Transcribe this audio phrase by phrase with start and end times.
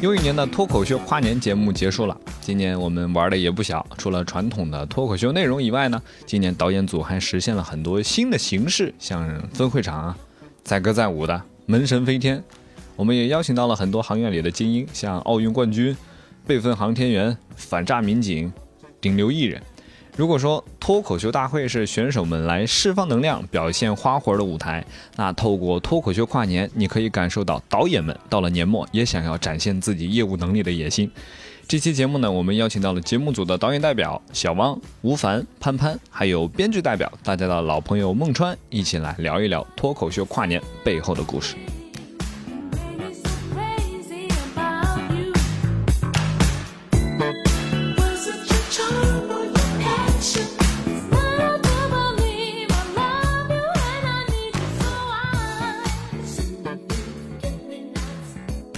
[0.00, 3.84] 又一年的脱口秀跨年节目结束了，今年我们玩的也不小。
[3.98, 10.16] 除了传统的脱口秀内容以外呢，今年导演组还实现了很多新的形式，像分会场啊、
[10.62, 12.40] 载歌载舞的、门神飞天。
[12.94, 15.96] 我们也邀请到了很多行业里的精英，像奥运冠军、
[16.46, 18.52] 备份航天员、反诈民警、
[19.00, 19.60] 顶流艺人。
[20.18, 31.08] 如果说脱口秀大会是选手们来释放能量、表现花活的舞台，那透过脱口秀跨年，你可以感受到导演们到了年末也想要展现自己业务能力的野心。
[31.68, 41.54] 这期节目呢，我们邀请到了节目组的导演代表小汪、吴凡、潘潘，还有编剧代表大家的老朋友孟川，一起来聊一聊脱口秀跨年背后的故事。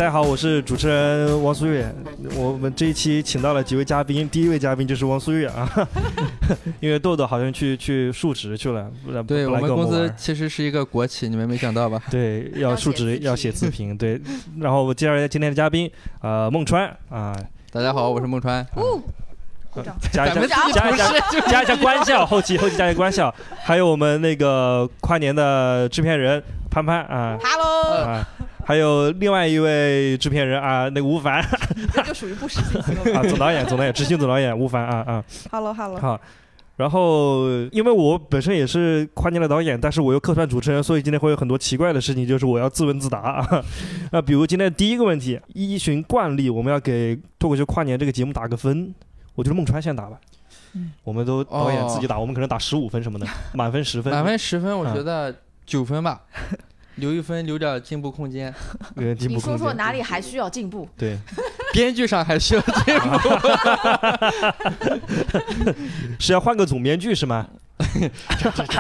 [0.01, 1.95] 大家好，我是主持人王苏月。
[2.34, 5.69] 我们这一期请到了几位嘉宾，第一位嘉宾就是王苏月啊，
[6.81, 8.91] 因为豆豆好像去去述职去了，
[9.28, 12.01] 对我我们公司其实是一个国企，你们没想到吧？
[12.11, 14.19] 对要要述职要写自评对。
[14.59, 15.91] 然后我介绍一下今天的嘉宾，
[16.23, 17.37] 呃，孟川啊，
[17.71, 18.67] 大家好，我是孟川。
[19.71, 21.12] 鼓掌加一下加一下
[21.47, 27.39] 加一下关校，后期后期加一下关校，还有我们那个跨年的制片人潘潘啊。
[27.41, 28.28] Hello，啊，
[28.71, 31.45] 还有另外一位制片人啊，那个吴凡
[31.93, 35.25] 这就属于不实信息 啊，总导演总导演执行总导演吴凡啊啊。
[35.51, 36.21] Hello Hello，好，
[36.77, 43.65] 然后因为我本身也是跨年的导演，但是我又客串主持人，所以今天会有很多奇怪的事情，就是我要自问自答啊。
[44.12, 48.95] 啊， 比如今天第一个问题，依循惯例，我们要给脱口秀跨年这个节目打个分。
[49.34, 50.17] 我觉得孟川先打吧。
[50.75, 55.34] 嗯我们都导演自己打，我们可能打十五分什么的，满分十分，满分十分，我嗯觉得
[55.67, 56.21] 九分吧，
[56.97, 58.53] 留一分，留点进步空间。
[58.97, 59.73] 你说说。
[59.75, 60.89] 哪里还需要进步？
[60.97, 61.17] 对，
[61.73, 63.28] 编剧上还需要进步。
[66.19, 67.49] 是要换个总编剧是吗？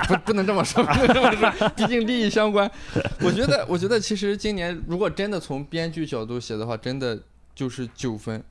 [0.08, 2.70] 不不能这么说，不能这么说，毕竟利益相关。
[3.20, 7.18] 我觉得，我觉得其实今年如果真的从编剧角度写的话，真的
[7.54, 8.44] 就是九分，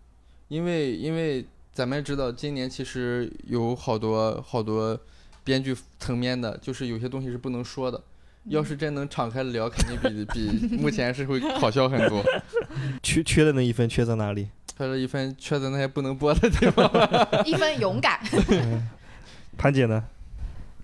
[0.48, 5.00] 因为因为咱们知道今年其实有好多好多
[5.44, 8.02] 编剧层面的，就是有些东西是不能说的。
[8.45, 10.25] 要是真能敞开聊，肯定比
[10.69, 12.23] 比目前是会好笑很多。
[13.03, 14.50] 缺缺的那一分缺在哪里？
[14.77, 16.89] 缺了一分，缺在那些不能播的地方。
[17.45, 18.19] 一分勇敢，
[19.57, 20.05] 潘姐呢？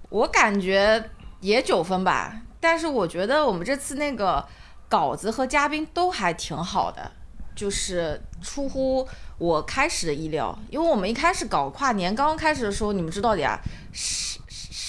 [0.10, 2.42] 我感觉也九分吧。
[2.60, 4.46] 但是我觉得我们这次那个
[4.90, 7.12] 稿子和嘉宾都还挺好的，
[7.56, 10.58] 就是出乎我开始的意料。
[10.70, 13.60] 因为我们一开始搞跨年，刚刚开始的时候，你们知道的呀，
[13.94, 14.42] 啥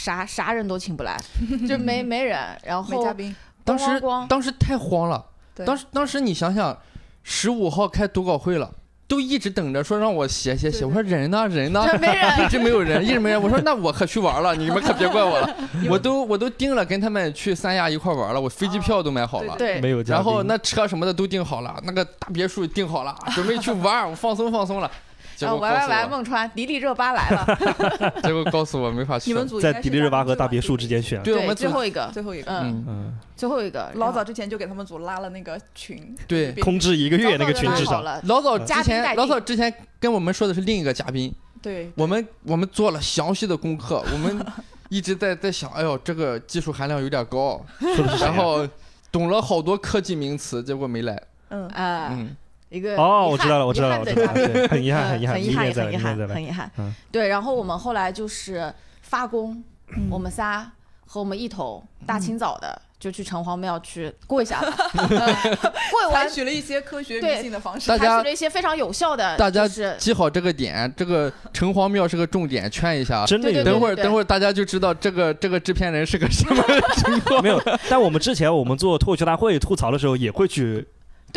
[0.07, 1.21] 啥啥人都请不来，
[1.69, 3.35] 就没没人，然后没嘉宾，
[3.65, 3.85] 当时
[4.29, 5.25] 当时太慌了，
[5.65, 6.79] 当时当时你想想，
[7.25, 8.71] 十五号开读稿会了，
[9.09, 13.43] 都一直等着说让我写写写，我说人呢人呢，这没人一直没有人，一直没人。
[13.43, 15.57] 我说那我可去玩了，你们可别怪我了，
[15.91, 19.57] 我都我都定了跟他们去三亚一块玩了，我飞机票都买好了。
[19.59, 20.01] 对没有。
[20.03, 24.89] 然后那车什么的都订好了，那个大别墅订好了，准备去玩，我放松放松了。
[25.37, 29.31] 结然后果告诉玩玩玩，我，孟川迪丽热巴来了， 结果告诉我没法去。
[29.31, 31.23] 你们组在迪丽热巴和大别墅之间选。
[31.23, 36.53] 对，我们最后一个，最后一个，嗯，嗯，嗯，最后一个，老早之前就给他们组拉了那个群，对。
[36.55, 38.01] 空置一个月那个群至少。
[38.01, 41.31] 了，老早嘉之前，老早之前跟我们说的是另一个嘉宾，
[41.61, 44.45] 对，我们我们做了详细的功课，我们
[44.89, 47.61] 一直在在想，哎呦，这个技术含量有点高，
[48.21, 48.67] 然后
[49.13, 51.21] 懂了好多科技名词，结果没来。
[51.49, 52.37] 嗯，啊，嗯，
[52.69, 56.29] 一个哦，我知道了，我知道了，我知道了，对很遗憾，很遗憾，嗯很遗憾，很遗憾。
[56.29, 56.93] 很遗憾嗯。
[57.13, 58.73] 对，然后我们后来就是
[59.03, 59.63] 发工，
[59.97, 60.71] 嗯我们仨
[61.07, 64.71] 和我们一头大清早的就去城隍庙去过一下了，
[65.93, 73.25] 过完采取了一些科学对迷信的方式大，家采取了一些非常有效的，大家是记好这个点，这个城隍庙是个重点，圈一下。
[73.27, 76.61] 真的有等会儿等会儿大家就知道这个这个制片人是个什么
[76.97, 77.41] 情况。
[77.41, 80.85] 没有，但我们之前我们做脱口秀大会吐槽的时候，也会去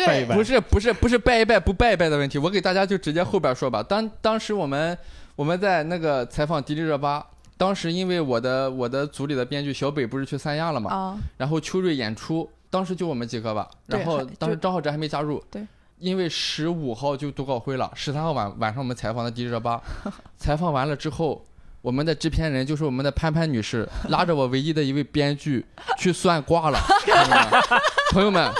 [0.06, 3.82] 拜一拜不是不是不是拜一拜不拜一拜的问题，我给大家就直接后边说吧。
[3.82, 4.96] 当当时我们
[5.36, 7.24] 我们在那个采访迪丽热巴，
[7.56, 15.66] 当时因为我的我的组里的编剧小北不是去三亚了嘛，啊，然后秋瑞演出，当时就我们几个吧，然后当时张浩哲还没加入，对，
[15.98, 19.80] 因为十五号就读稿会了，十三号晚晚上我们采访的迪丽热巴，
[20.38, 21.44] 采访完了之后。
[21.82, 25.64] 我们的制片人就是我们的潘潘女士，拉着我唯一的一位编剧
[25.98, 27.48] 去算卦了，朋友们，
[28.12, 28.52] 朋友们，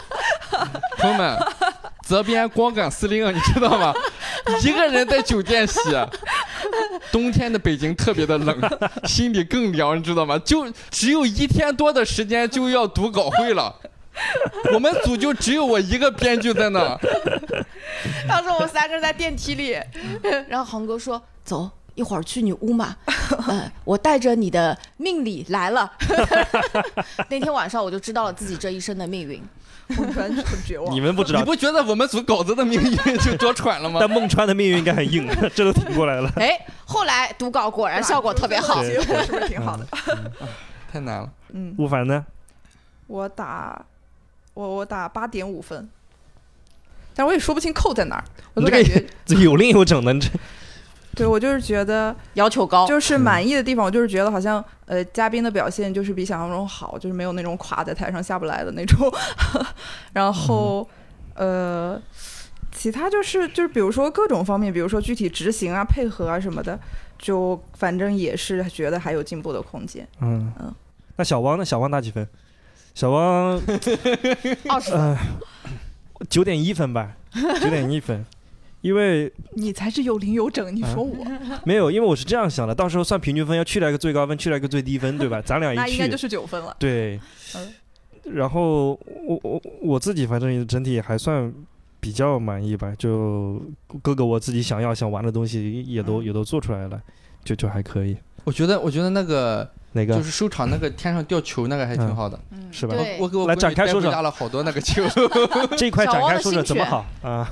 [0.99, 1.39] 朋友们，
[2.05, 3.95] 责编光杆司令，你知道吗？
[4.63, 5.79] 一个人在酒店洗，
[7.13, 8.59] 冬天的北京特别的冷，
[9.05, 10.39] 心里更凉，你知道吗？
[10.39, 13.75] 就只有一天多的时间就要读稿会了，
[14.75, 16.99] 我们组就只有我一个编剧在那儿，
[18.27, 19.79] 当时我们三个人在电梯里，
[20.49, 22.97] 然后航哥说：“走，一会儿去你屋嘛。
[23.47, 25.91] 呃，我带着你的命理来了。
[27.31, 29.43] 那天晚上我就知道了自己这一生的命运。
[29.99, 30.95] 我突然很绝望。
[30.95, 33.99] 你们不知道，你不觉得我们组稿子的命运就多舛了吗？
[34.01, 36.31] 但孟川的命运应该很硬， 这都挺过来了。
[36.37, 38.83] 哎，后来读稿果然效果特别好。
[38.83, 39.87] 对结果是不是挺好的？
[40.93, 41.31] 太难了。
[41.53, 42.25] 嗯，吴凡呢？
[43.07, 43.85] 我打
[44.55, 45.89] 我我打八点五分，
[47.15, 50.29] 但我也说不清扣在哪儿，我你这个就感觉 这有令有整的，你这
[51.17, 59.09] 对我就是觉得要求高，就是满意的地方，我就是觉得好像呃嘉宾的表现就是比想象中好，就是没有那种垮在台上下不来的那种。
[60.13, 60.89] 然后
[61.35, 61.97] 呃，
[62.73, 66.77] 其他就是就是比如说各种方面，比如说具体执行啊、配合啊什么的，
[67.21, 70.05] 就反正也是觉得还有进步的空间。
[70.21, 70.75] 嗯嗯
[71.15, 71.65] 那小汪呢？
[71.65, 72.27] 小汪打几分？
[72.93, 73.61] 小汪
[74.69, 74.93] 二十。
[74.93, 75.17] 呃
[76.29, 77.17] 九点一分吧，
[77.63, 78.27] 九点一分。
[78.81, 81.25] 因为你才是有零有整，你说我、
[81.65, 85.41] 没有，因为我是这样想的，到时候算平均分，要去掉一个最高分，去掉一个最低分，对吧？
[85.45, 86.75] 咱俩一去那应该就，是九分了。
[86.79, 87.21] 对
[87.57, 87.69] 嗯。
[88.35, 88.91] 然后
[89.27, 91.53] 我我我自己反正整体还算
[91.99, 93.61] 比较满意吧，就
[94.03, 97.01] 各个我自己想要想玩的东西也都嗯也都做出来了，
[97.45, 98.17] 就就还可以。
[98.45, 102.39] 我觉得，我觉得那个哪个就是收场那个天上掉球那个还挺好的。
[102.51, 102.95] 嗯，是吧？
[102.95, 105.03] 对我给我来闺女带回展开说说家了好多那个球，
[105.77, 107.49] 这一块展开说说怎么好啊？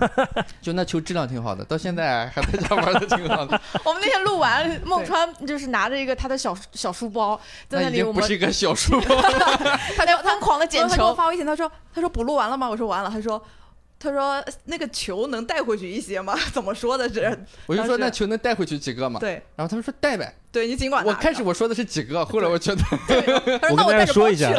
[0.60, 3.60] 就那球质量挺好的，到现在还在家玩的挺好的。
[3.84, 9.16] 我们那天录完，孟川就是拿着一个他的小小书包在那里，那已经我们不是一个小书包，
[9.96, 11.14] 他在疯狂的捡他给我球。
[11.14, 12.68] 发微信，他说他说补录完了吗？
[12.68, 13.10] 我说完了。
[13.10, 13.42] 他说
[14.00, 16.36] 他说那个球能带回去一些吗？
[16.54, 17.36] 怎么说的是？
[17.66, 19.18] 我就说那球能带回去几个吗？
[19.18, 22.82] 对然后他们说带呗，对，你尽管拿我开始我说的是几个，后来我觉得
[23.58, 24.54] 他说那我跟大家说一下。，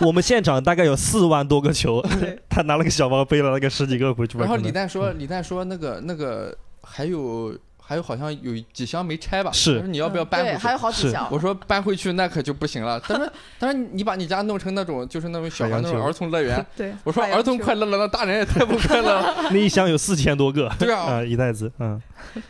[0.00, 2.04] 我们现场大概有四万多个球，
[2.48, 4.36] 他拿了个小包背了那个十几个回去。
[4.38, 9.50] 然后李诞说，李诞说那个那个还有还有好像有几箱没拆吧？
[9.52, 10.72] 是他说你要不要搬，回去还？
[10.72, 11.28] 有好几箱。
[11.30, 12.98] 我说搬回去那可就不行了。
[12.98, 16.64] 他 说他说你把你家弄成那种就是那种小那种儿童乐园。
[16.74, 19.34] 对，我说儿童快乐了，那大人也太不快乐了。
[19.52, 22.00] 那一箱有四千多个，对啊啊，一袋子，嗯。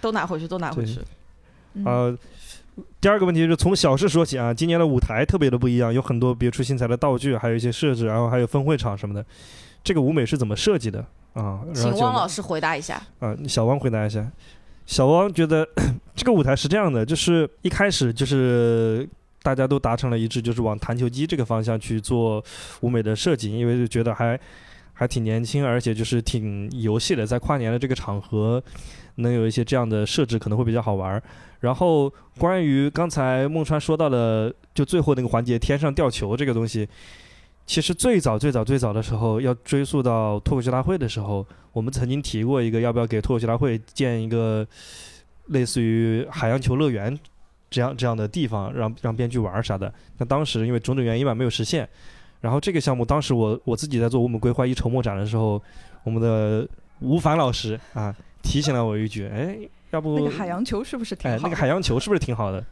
[0.00, 1.00] 都拿回去，都拿回去。
[1.74, 2.18] 嗯呃，
[3.00, 9.24] 第二个问题就是从小事说起啊，今年的舞台特别的不一样，有很多别出心裁的道具，还有一些设置，然后还有分会场什么的。
[9.82, 11.04] 这个舞美是怎么设计的
[11.34, 11.60] 啊？
[11.74, 13.02] 请汪老师回答一下。
[13.18, 14.24] 啊，小汪回答一下。
[14.86, 15.66] 小汪觉得
[16.14, 19.08] 这个舞台是这样的，就是一开始就是
[19.42, 22.42] 大家都达成了一致，就是往弹球机这个方向去做
[22.80, 24.38] 舞美的设计，因为就觉得还
[24.92, 28.62] 还挺年轻，而且就是挺游戏的，在跨年的这个场合
[29.16, 31.20] 能有一些这样的设置可能会比较好玩。
[31.60, 36.86] 然后关于刚才孟川说到的，就最后那个环节天上掉球这个东西，
[37.66, 44.66] 其实最早最早最早的时候，要追溯到脱口秀大会的时候，我们曾经提过一个要不要给脱口秀大会建一个
[45.46, 47.18] 类似于海洋球乐园
[47.70, 49.92] 这样这样的地方，让让编剧玩啥的。
[50.18, 51.88] 那当时因为种种原因吧，没有实现。
[52.40, 55.60] 然后这个项目当时我我自己在做我们规划一筹莫展的时候，
[56.02, 56.68] 我们的
[57.00, 59.58] 吴凡老师啊提醒了我一句，哎，
[59.90, 61.36] 要不那个海洋球是不是挺好？
[61.36, 62.62] 哎那个海洋球是不是挺好的？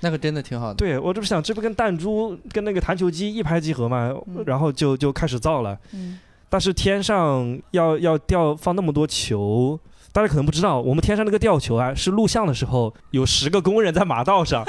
[0.00, 0.74] 那个真的挺好的。
[0.74, 5.78] 对我这不想这不跟弹珠跟那个弹球机一拍即合嘛，嗯然后就就开始造了。
[5.92, 9.78] 嗯，但是天上要要掉放那么多球，
[10.12, 14.64] 大家可能不知道，我们天上那个吊球啊，是录像的时候有十个工人在马道上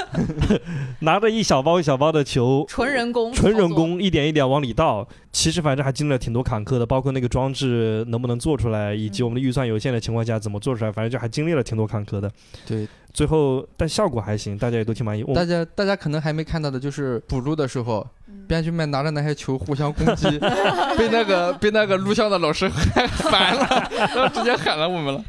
[1.00, 3.68] 拿着一小包一小包的球，纯人工，纯人。
[3.74, 5.06] 工一点一点往里倒。
[5.32, 12.30] 其实反正还经历了挺多坎坷的，包括那个装置能不能做出来，以及我们的预算有限的情况下怎么做出来，反正就还经历了挺多坎坷的。
[12.66, 15.22] 对，最后但效果还行，大家也都挺满意。
[15.22, 18.04] 我大家大家可能还没看到的就是补录的时候，
[18.48, 20.26] 编剧们拿着那些球互相攻击，
[20.96, 25.24] 被那个被那个录像的老师喊 烦了，然 后直接喊了我们了。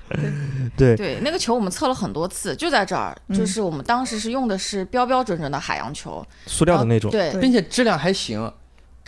[0.77, 8.49] 对对，那个球我们测了很多次，就在这儿，嗯就是我们当时是用的是标标准准的海洋球，塑料的那种，对，并且质量还行。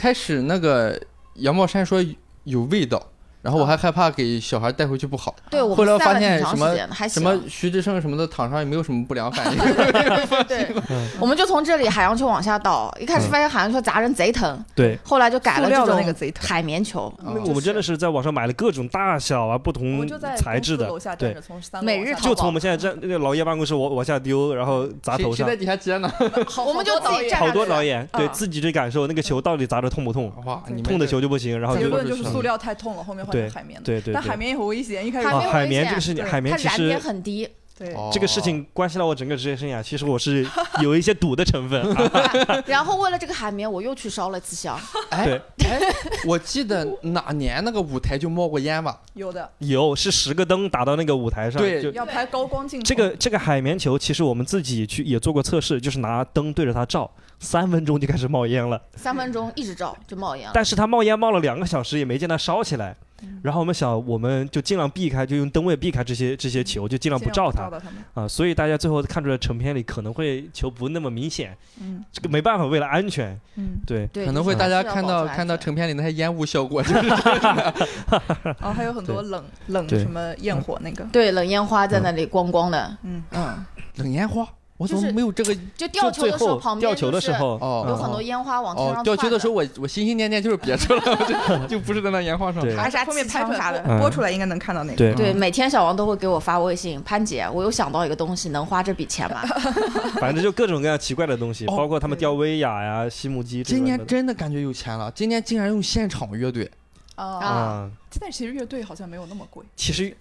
[0.01, 0.99] 开始那个
[1.35, 2.03] 杨茂山说
[2.45, 3.10] 有味道，
[3.41, 5.35] 然后我还害怕给小孩带回去不好。
[5.49, 6.75] 对，我后来发现什么
[7.09, 7.21] 什。
[7.21, 9.57] 么徐志胜什么的躺上也没有什么不良反应。
[10.47, 10.67] 对，
[11.19, 13.29] 我们就从这里海洋球往下倒，一开始嗯。
[13.29, 14.97] 发现海洋球砸人贼疼，对。
[15.03, 16.47] 后来就改了这种那个贼疼。
[16.47, 20.87] 海绵球，我们真的是在网上买了各种大小啊、不同材质的。
[20.87, 21.33] 楼下，站对。
[21.33, 25.35] 着，，从三楼每日就从我们现在这那个老爷办公室往往下丢，然后砸头上。
[25.35, 25.55] 谁谁在。
[25.55, 26.11] 底下接呢？
[26.47, 32.31] 好我们就自己好多导演对啊自己去感受那个球到底砸的痛不痛，哇，你痛的球就不行，然后就结论就是嗯。
[32.31, 33.85] 塑料太痛了，后面换对成海绵的。
[33.85, 34.13] 对对对。
[34.13, 40.45] 但海绵也很危险，一开始海啊，海绵这个事情，海绵其实燃点实很低，对，哦这个事情关系到我整个职业生涯，其实我是
[40.81, 41.81] 有一些赌的成分。
[41.95, 44.79] 啊、然后为了这个海绵，我又去烧了一次香。
[45.09, 45.79] 哎对，哎，
[46.25, 48.99] 我记得哪年那个舞台就冒过烟吧？
[49.13, 52.83] 有的有是十个灯打到那个舞台上，对就要拍高光镜头。
[52.85, 57.09] 这个这个海绵球，其实我们自己去也做过测试，就是拿灯对着它照，
[57.39, 58.79] 三分钟就开始冒烟了。
[58.95, 60.51] 三分钟一直照就冒烟了。
[60.53, 62.95] 但是它冒烟冒了两个小时，也没见它烧起来。
[63.21, 63.39] 嗯。
[63.43, 67.69] 然后我们想，我们就尽量避开，就用灯位避开这些这些球，就尽量不照它。
[68.13, 68.27] 啊。
[68.27, 72.03] 所以大家最后看出来成片里可能会球不那么明显，嗯。
[72.11, 74.07] 这个没办法，为了安全，嗯，对。
[74.25, 81.03] 可能会大家看到看到成片里那些烟雾效果，就是然后还有很多冷冷什么焰火那个。
[81.11, 83.23] 对冷烟花在那里光光的，嗯。
[83.31, 83.65] 嗯，
[83.97, 84.47] 冷烟花。
[84.81, 85.55] 我怎就是么没有这个？
[85.77, 92.63] 就吊球的时候旁边就是球的时候，哦有很多烟花往天哦上，窜吊球的时候，我我心心念念就是别出来，我 就 就不是在那烟花上。
[92.63, 94.97] 对还是啥后面拍出来啥的嗯播出来应该能看到那个。
[94.97, 99.41] 对对，每天小王都会给我发微信，潘姐，我又想到一个东西，能花这笔钱吗？
[100.19, 103.83] 反正就各种各样奇怪的东西，哦包括他们吊威亚呀、西木鸡今。
[103.83, 106.69] 年真的感觉有钱了，今年竟然用现场乐队，
[107.15, 110.15] 啊，啊，但其实乐队好像没有那么贵，其实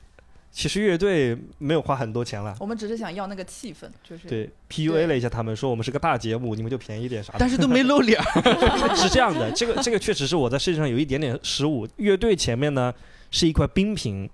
[0.53, 2.57] 其实乐队没有花很多钱了。
[2.59, 7.39] 我们只是想要那个气氛，就是对，PUA 了一下他们，说我们是个大节目，你们就便宜点啥的。
[7.39, 8.21] 但是都没露脸。
[8.97, 11.87] 是这样的，这个这个确实是我在设计上有一点点失误。
[11.97, 12.93] 乐队前面呢
[13.31, 14.29] 是一块冰屏，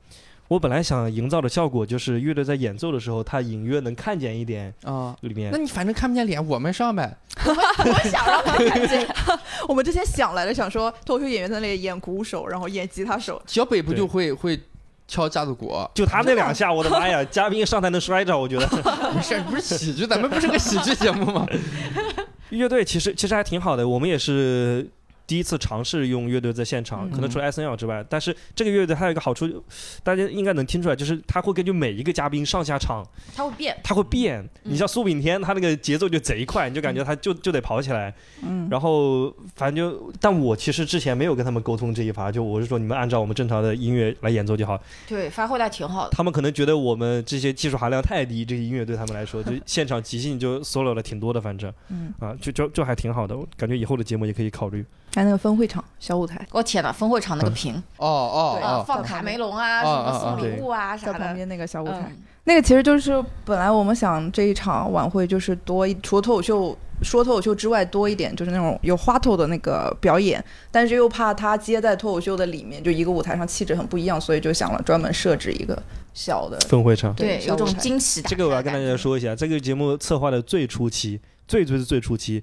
[0.49, 5.58] 我本来想营造的效果就是乐队在演奏的时候，他隐约能看见一点啊，里面那。
[5.58, 7.16] 你反正看不见脸，我们上呗。
[7.44, 9.06] 我想让他看见，
[9.68, 14.58] 我们之前想来的，想说脱口秀演员在那里演鼓手，然后演吉他手，小北不对就会会
[15.08, 15.72] 敲架子鼓？
[15.94, 17.22] 就他那两下， 我的妈呀！
[17.30, 18.66] 嘉宾上台能摔着，我觉得
[19.12, 21.46] 不是，不是喜剧，咱们不是个喜剧节目吗？
[22.50, 23.86] 乐队其实其实还挺好的。
[23.88, 24.88] 我们也是
[25.26, 29.62] 第一次尝试用乐队在现场，嗯可能除了 S N L 之外，但是这个乐队还有一个好处，
[30.02, 33.04] 大家应该能听出来，就是他会根据每一个嘉宾上下场，
[33.35, 33.76] 他会变。
[33.83, 34.49] 他会变。
[34.62, 38.14] 你像苏炳添，他那个节奏就贼快，你就感觉他就就得跑起来。
[38.42, 44.80] 嗯，然后反正就，但我其实之前没有跟他们沟通这一趴，就我是说你们按照我们正常的音乐来演奏就好。
[45.09, 46.11] 对，发挥的挺好的。
[46.11, 54.85] 他们可能觉得我们这些技术含量太低，这个音乐对他们来说，就现场即兴就 solo 了挺多的，反正，嗯啊，就就就还挺好的，我感觉以后的节目也可以考虑。
[55.14, 61.12] 还有那个分会场小舞台，我天呐，分会场那个屏 哦哦放卡梅隆啊，什哦么送礼物啊啥的。
[61.14, 75.82] 在旁边那个小舞台，嗯，那个其实就是本来我们想这一场晚会就是多一，除了脱口秀说脱口秀之外多一点，就是那种有花头的那个表演，但是又怕它接在脱口秀的里面，就一个舞台上气质很不一样，所以就想了专门设置一个
[76.12, 76.58] 小的。
[76.68, 78.30] 分会场，对，有种惊喜感。
[78.30, 82.42] 这个我要跟大家说一下，这个节目策划的最初期，最最最初期。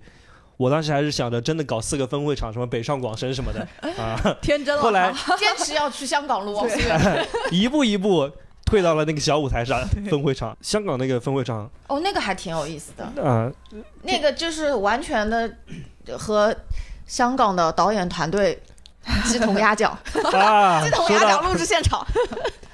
[0.64, 3.68] 我当时还是想着真的搞四个分会场，什么北上广深什么的
[4.02, 7.28] 啊， 天真了，后来坚持要去香港录王思远。
[7.52, 8.32] 一步一步
[8.66, 9.78] 退到了那个小舞台上
[10.10, 10.56] 分会场。
[10.62, 13.52] 香港那个分会场哦，那个还挺有意思的，啊，
[14.04, 15.54] 那个就是完全的
[16.18, 16.56] 和
[17.06, 18.58] 香港的导演团队
[19.26, 19.92] 鸡同鸭讲，
[20.34, 22.08] 啊， 鸡同鸭讲录制现场。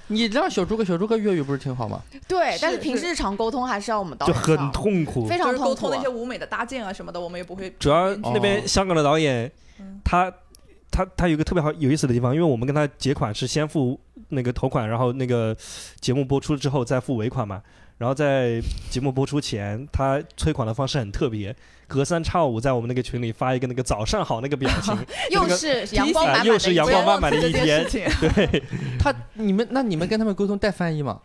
[0.10, 2.02] 你让小猪哥，小猪哥粤语不是挺好吗？
[2.28, 6.02] 对，但是是平时日常沟通还是要我们导演就很，痛苦，非常痛苦沟通那。
[6.02, 7.70] 些舞美的搭建啊什么的，我们也不会。
[7.80, 9.50] 主要哦那边香港的导演
[9.80, 10.32] 嗯，他
[10.92, 14.00] 他他有一个特别好有意思的地方，因为我们跟他结款是先付
[14.30, 15.56] 那个头款，然后那个
[16.00, 17.62] 节目播出之后再付尾款嘛。
[18.00, 24.98] 然后在节目播出前，他催款的方式很特别，隔三差五在我们那个群里发一个那个早上好那个表情，
[25.30, 27.86] 又是阳光满满的一天，又是阳光满满的一天
[28.20, 28.64] 对，
[28.98, 31.20] 他你们那你们跟他们沟通带翻译吗？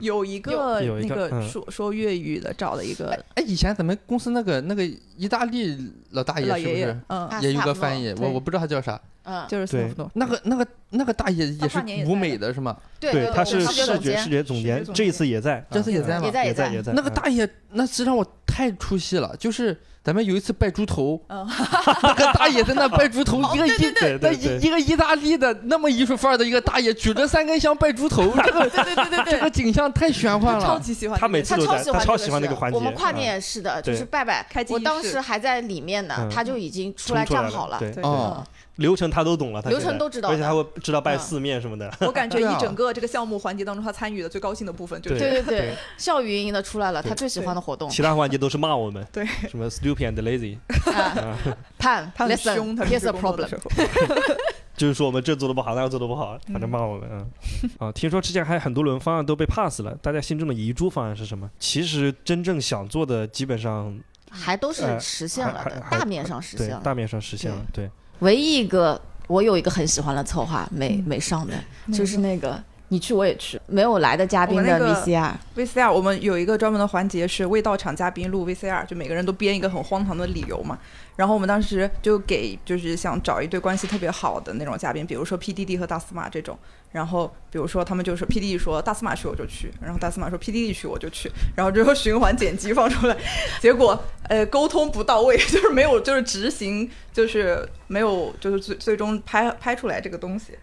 [0.00, 3.18] 有一个有有一那个说说粤语的找了一个。
[3.34, 5.76] 哎，以前咱们公司那个那个意大利
[6.10, 8.14] 老大爷是不是，也有个翻译？
[8.20, 9.00] 我我不知道他叫啥。
[9.28, 10.10] 嗯，就是斯对塔夫诺。
[10.14, 12.76] 那个那个那个大爷也是舞美的的是吗？
[12.98, 16.32] 对对，他是视觉视觉总监这一次也在，这次也在吗也？
[16.32, 21.46] 在在也在也在那个嗯大爷那是让我太出戏了，就是咱们有一次拜猪头，嗯。
[22.02, 23.72] 那个大爷在那拜猪头， 一个意
[24.20, 29.32] 那一一个意大利的那么艺术范儿的一个大爷举着三根香拜猪头， 这个对对对对对。
[29.32, 30.64] 这个景象太玄幻了。
[30.64, 32.76] 超级喜欢他每次都在他超喜欢那个环节。
[32.76, 34.46] 我们跨年嗯也是的，对就是拜拜。
[34.48, 34.84] 开，机我仪式。
[34.84, 37.78] 当时还在里面呢嗯，他就已经出来站好了。
[37.78, 37.90] 对。
[37.92, 38.42] 对哦，
[38.76, 41.92] 流程他都懂了，他流程都知道而且他会知道拜嗯四面什么的。
[42.00, 45.42] 我感觉一整个这个项目环节当中，他参与的最高兴的部分就是对对。
[45.42, 47.90] 对对对，笑语盈盈的出来了，他最喜欢的活动。
[47.90, 50.58] 其他环节都是骂我们，对，什么 stupid and lazy，
[50.92, 51.36] 啊
[51.78, 54.36] 潘他很凶，他平，listen，here's 时 a 工作的 problem
[54.76, 57.08] 就是说我们这做的不好，那做的不好，反正骂我们。
[57.10, 57.30] 嗯，
[57.78, 61.50] 啊，听说之前还有很多轮方案都被 pass 了，大家心中的遗珠方案是什么？
[61.58, 63.98] 其实真正想做的，基本上
[64.30, 66.80] 还都是呃实现了的，大面上实现了。
[66.84, 67.58] 大面上实现了。
[67.72, 67.90] 对，
[68.20, 71.54] 唯一一个我有一个很喜欢的策划，没没上的，
[71.92, 80.78] 就是那个你去我也去，没有来的嘉宾的 VCR，VCR 我们有一个专门的环节是未到场嘉宾录 VCR，就每个人都编一个很荒唐的理由嘛。
[81.16, 86.58] 然后我们当时就给就是想找一对关系特别好的那种嘉宾，比如说 PDD 和大司马这种。
[86.90, 93.14] 然后比如说他们就是 PDD 说大司马去我就去，然后大司马说 PDD 去我就去，然后最后循环剪辑放出来，
[93.60, 100.54] 结果呃沟通不到位， 就是没有就是执行就是没有就是最最终拍拍出来这个东西。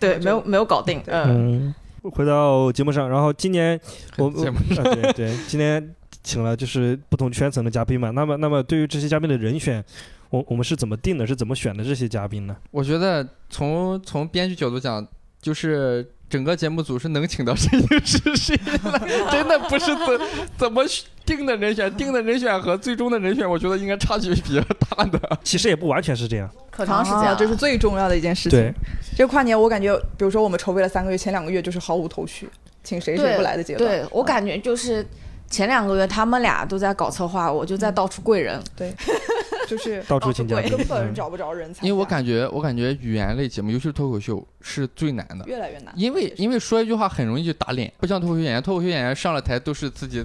[0.00, 3.78] 对，没有没有搞定，嗯，嗯，回到节目上，然后今年
[4.18, 8.10] 我我节目啊对对，今年请了就是不同圈层的嘉宾嘛。
[8.10, 9.84] 那么那么对于这些嘉宾的人选，
[10.30, 11.26] 我我们是怎么定的？
[11.26, 12.56] 是怎么选的这些嘉宾呢？
[12.70, 15.06] 我觉得从从编剧角度讲，
[15.40, 20.20] 就是整个节目组是能请到谁就是谁了，真的不是怎
[20.56, 20.84] 怎么
[21.26, 25.20] 定的人选，定的人选和最终的人选，我觉得应该差距比较大的。
[25.42, 26.48] 其实也不完全是这样。
[26.70, 28.58] 可长时间了，啊这是最重要的一件事情。
[28.58, 28.72] 对，
[29.16, 32.48] 这跨年我感觉，比如说我们筹备了三个月，前两个月就是毫无头绪，
[32.84, 33.90] 请谁谁不来的阶段。
[33.90, 35.04] 对我感觉就是
[35.50, 38.62] 前两个月他们俩都在搞策划，我就在到处贵人。
[39.70, 41.86] 就是到处请嘉宾根本嗯找不着人才。
[41.86, 45.44] 因为我感觉，我感觉语言类节目，尤其是脱口秀，是最难的。
[45.46, 50.24] 越来越难，因为因为说一句话很容易就打脸，不像脱口秀演员，脱口秀演员上了台都是自己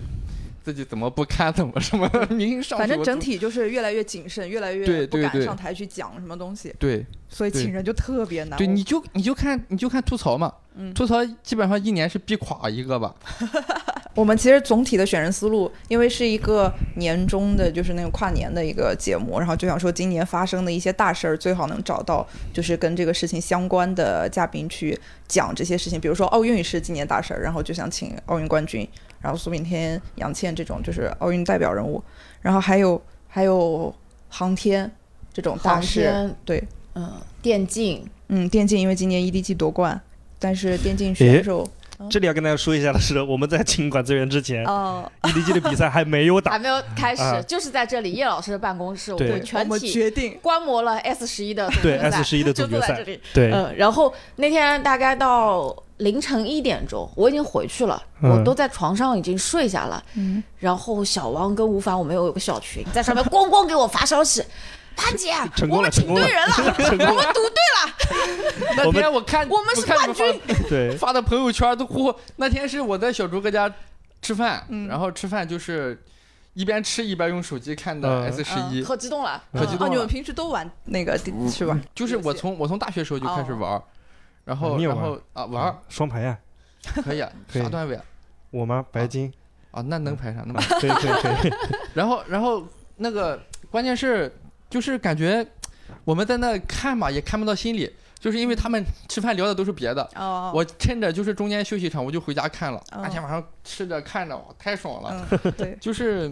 [0.64, 8.58] 自己怎么不堪怎么什么， 明星上反正整体就是越来越谨慎，越来越不敢上台去讲什么东西，对所以请人就特别难。
[8.58, 13.14] 对，我你就你就看你就看吐槽嘛，嗯吐槽基本上一年是必垮一个吧。
[14.16, 26.00] 我们其实总体的选人思路，因为是一个年终的，就是那个跨年的一个节目，然后就想说今年发生的一些大事儿，最好能找到就是跟这个事情相关的嘉宾去讲这些事情。
[26.00, 28.88] 比如说奥运是今年大事儿，然后就想请奥运冠军，
[29.20, 32.02] 然后苏炳添、杨倩这种就是奥运代表人物，
[32.42, 33.94] 然后还有还有
[34.30, 34.90] 航天
[35.34, 40.00] 这种大航事，对，嗯，电竞，嗯，电竞因为今年 EDG 夺冠，
[40.40, 41.70] 但是电竞选手
[42.10, 46.52] 这里要跟大家说一下的是，我们在请管资源之前哦，，EDG 的比赛还没有打。
[46.58, 46.60] 还。
[46.60, 47.42] 没有开始，啊。
[47.48, 49.30] 就是在这里叶老师的办公室，我对。
[49.30, 50.38] 们全体决定。
[50.42, 52.18] 观摩了 S 十一的总对决赛。
[52.18, 52.88] S 十一的总决赛。
[52.90, 53.22] 就坐在这，里。
[53.34, 58.32] 对，嗯，然后那天大概到凌晨一点钟，我已经回去了，嗯。
[58.32, 60.04] 我都在床上已经睡下了。
[60.16, 64.44] 嗯，然后小王跟吴凡，我们有个小群，在上面咣咣给我发消息，
[64.96, 67.24] 潘姐，成功了，我们请成功了对人了，， 成功了。
[68.78, 70.40] 那天我看我们是冠军。
[70.48, 72.14] 发对，发的朋友圈都呼。
[72.38, 73.72] 那天是我在小猪哥家
[74.22, 74.88] 吃饭，嗯。
[74.88, 76.02] 然后吃饭就是
[76.54, 78.24] 一边吃一边用手机看的嗯。
[78.32, 79.94] S 十一、可激动了，哦，可激动了。
[79.94, 81.80] 你们平时都玩那个是吧？
[81.94, 83.82] 就是我从我从大学时候就开始玩儿，
[84.46, 84.98] 然后你也玩？
[84.98, 86.38] 然后啊玩双排呀，
[87.04, 88.04] 可以啊， 啥段位啊？
[88.52, 88.86] 我吗？
[88.92, 89.32] 白金，
[89.72, 91.54] 啊，那能排上，那么啊可以可以可以。
[91.94, 92.66] 然后然后
[92.98, 94.34] 那个关键是
[94.76, 95.48] 就是感觉
[96.04, 100.04] 我们在那看吧也看不到心里，就是因为他们吃饭聊的都是别的。
[100.16, 102.78] 哦，我趁着就是中间休息场，我就回家看了。
[102.92, 105.26] 哦那天晚上吃着看着，哇，太爽了。
[105.32, 106.30] 嗯，对， 就是，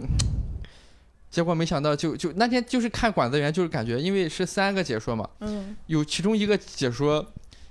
[1.30, 7.24] 结果没想到就就那天就是看管子员，就是感觉因为是三个解说嘛，嗯，有其中一个解说，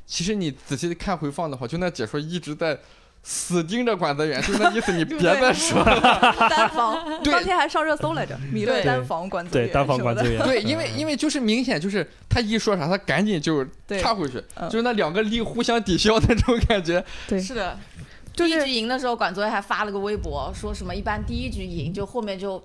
[0.07, 2.79] 其实你仔细看回放的话，就那解说一直在
[3.23, 6.37] 死盯着管子员，就那意思你 别再说了。
[6.49, 10.43] 单防，对当天还上热搜来着，米勒单防管子对，单防什么的管资源。
[10.45, 13.65] 对，因为因为就是明显就是他一说啥，他赶紧就
[14.01, 17.03] 插回去，嗯就是那两个力互相抵消的那种感觉。
[17.27, 17.79] 对是的。
[18.35, 22.59] 就是第一局赢的时候，管泽元还发了个微博，说什么一般第一局赢就后面就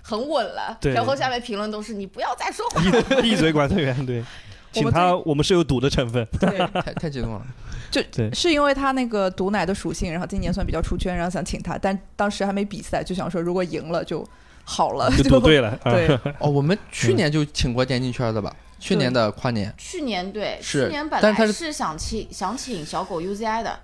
[0.00, 2.80] 很稳了，对然后下面评论都是你不要再说话。
[2.80, 4.06] 闭闭嘴，管泽元。
[4.06, 4.22] 对，
[4.72, 6.26] 请们他，我们是有赌的成分。
[6.40, 7.42] 对，太太激动了，
[7.90, 8.02] 就，
[8.32, 14.26] 是因为他那个毒奶的属性，然后今年算比较出圈，然后想请他，但当时还没比赛，就想说如果赢了就
[14.64, 15.70] 好了，就赌对了。
[15.84, 18.54] 啊对， 哦，我们去年就请过电竞圈的吧？
[18.78, 23.80] 去年的跨年，去年对，是去年本来是想请想请小狗 UZI 的，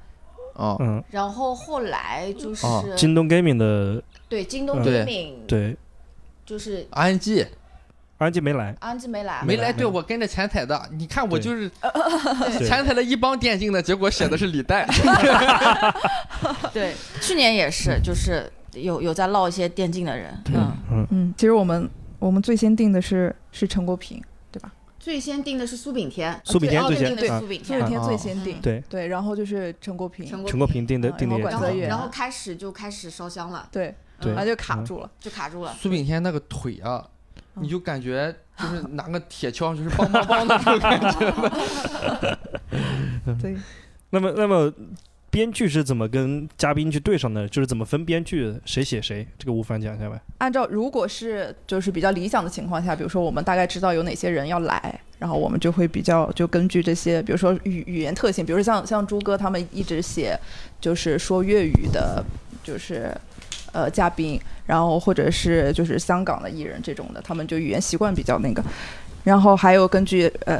[0.53, 5.77] 哦，嗯，然后后来就是、哦京东 gaming 的对京东嗯对 gaming 对，
[6.47, 7.45] 就是安吉
[8.19, 8.75] 安吉没来。
[8.81, 11.69] 安吉没来，没来，对我跟着前台的，你看我就是
[12.59, 12.67] 对。
[12.67, 14.87] 前台的一帮电竞的，结果写的是李诞。
[16.73, 21.07] 对，去年也是，就是有有在唠一些电竞的人，嗯，嗯。
[21.11, 24.73] 嗯，其实我们我们最先定的是是陈国平，对吧？
[24.99, 27.41] 最先定的是苏炳添，苏炳添哦最先定的是啊。
[27.41, 31.89] 苏炳添，苏炳添最哦先定，对，对，然后就是陈国平，陈陈国平定的啊定的也然后管泽源。
[31.89, 34.33] 然后开始就开始烧香了，对，对。
[34.33, 35.75] 然后就卡住了，就卡住了。
[35.79, 37.11] 苏炳添那个腿啊，嗯
[37.61, 42.37] 你就感觉就是拿个铁锹，就是梆梆梆的那种感觉。
[43.41, 43.57] 对，
[44.11, 44.73] 那么，那么
[45.31, 47.49] 编剧是怎么跟嘉宾去对上的？
[47.49, 49.27] 就是怎么分编剧，谁写谁？
[49.39, 50.21] 这个吴凡讲一下呗。
[50.39, 60.39] 按照如果是就是比较理想的情况下，比如说我们大概知道有哪些人要来，然后我们就会比较就根据这些，比如说语语言特性，比如说像像朱哥他们一直写
[60.81, 62.25] 就是说粤语的，
[62.63, 63.11] 就是
[63.75, 68.65] 呃嘉宾，然后或者是就是香港的艺人这种的，他们就语言习惯比较那个，
[69.25, 70.59] 然后还有根据呃。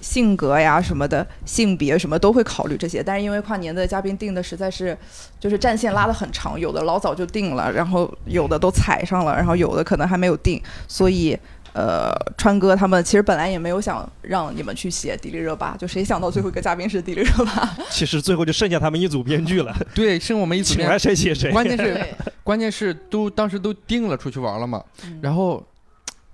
[0.00, 4.96] 性格呀什么的，性别什么都会考虑这些，但是因为跨年的嘉宾定的实在是，
[5.40, 11.36] 就是战线拉得很长，有的老早就定了，然后有的都踩上了，然后有的可能还没有定，所以
[11.74, 21.50] 呃，川哥他们其实本来也没有想让你们去写迪丽热巴，就谁想到最后一个嘉宾是迪丽热巴， 其实最后就剩下他们一组编剧了， 对，剩我们一组编请来谁写谁。
[21.50, 22.06] 关键是，
[22.44, 25.18] 关键是都当时都定了出去玩了嘛，嗯。
[25.22, 25.66] 然后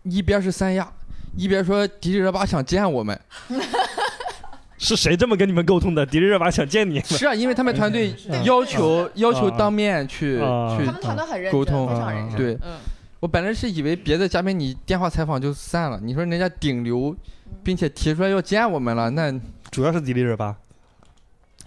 [0.03, 0.91] 一边是三亚，
[1.37, 3.19] 一边说迪丽热巴想见我们，
[4.79, 6.05] 是谁这么跟你们沟通的？
[6.05, 7.05] 迪丽热巴想见你们。
[7.05, 8.43] 是啊，因为他们团队嗯。
[8.45, 11.89] 要求要求啊当面去啊去他们团队很认真，沟通。
[11.89, 12.37] 非常认真。
[12.37, 12.59] 对。
[12.65, 12.77] 嗯，
[13.21, 17.17] 我本来是以为别的嘉宾你电话采访就散了，你说人家顶流，
[17.65, 19.33] 并且提出来要见我们了，那
[19.71, 20.57] 主要是迪丽热巴，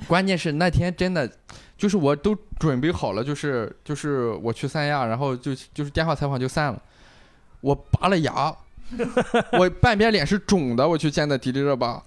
[0.07, 1.29] 关键是那天真的，
[1.77, 6.81] 就是我都准备好了，就是就是我去三亚，然后就就是电话采访就散了，
[7.59, 8.55] 我拔了牙，
[9.59, 12.01] 我半边脸是肿的，我去见的迪丽热巴，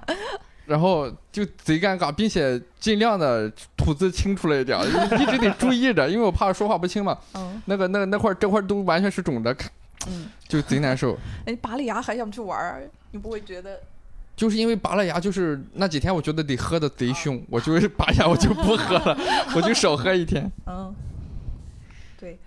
[0.68, 4.84] 然后就贼尴尬，并且尽量的吐字清楚了一点儿，
[5.18, 7.18] 一直得注意着，因为我怕说话不清嘛。
[7.34, 9.56] 嗯那个那个那块这块都完全是肿的，
[10.06, 11.18] 嗯， 就贼难受。
[11.46, 13.80] 哎，拔了牙还想去玩儿，你不会觉得？
[14.36, 19.18] 就是因为拔了牙，就是那几天我觉得得喝的贼凶，我就是拔牙我就不喝了，
[19.56, 20.48] 我就少喝一天。
[20.66, 20.94] 嗯，
[22.20, 22.38] 对，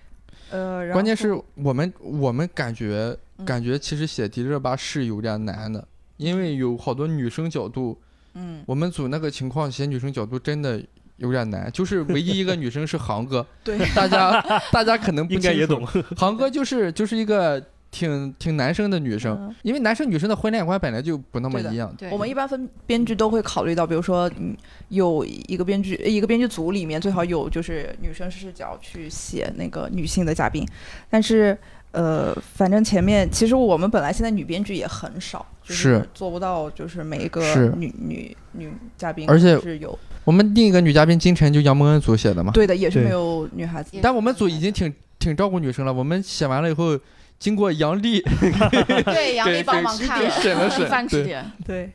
[0.51, 7.99] 呃，关键是我们我们感觉嗯感觉其实写迪丽热巴是有点难的，因为有好多女生角度，
[8.33, 10.81] 嗯，我们组那个情况写女生角度真的
[11.17, 14.41] 有点难，就是唯一一个女生是航哥， 对，大家
[14.71, 15.85] 大家可能不应该也懂。
[16.17, 19.55] 航哥就是就是一个挺挺男生的女生，嗯。
[19.63, 21.93] 因为男生女生的婚恋观本来就不那么一样。
[21.97, 24.55] 对，我们一般分编剧都会考虑到，比如说，嗯，
[24.89, 30.65] 有一个编剧一个编剧组里面最好有就是女生视角去写那个女性的嘉宾，
[31.09, 31.57] 但是
[31.91, 37.41] 呃，反正前面其实我们本来现在女编剧也很少，就是做不到就是每一个
[37.75, 39.97] 女女女嘉宾，而且是有。
[40.23, 43.97] 我们另一个女嘉宾金晨就杨蒙恩组写的嘛，对的，也是没有女孩子。
[44.01, 45.91] 但我们组已经挺挺照顾女生了。
[45.91, 46.97] 我们写完了以后，
[47.39, 48.21] 经过杨丽
[49.05, 51.51] 对杨丽帮忙看给了，审了审一番指对点。
[51.65, 51.91] 对，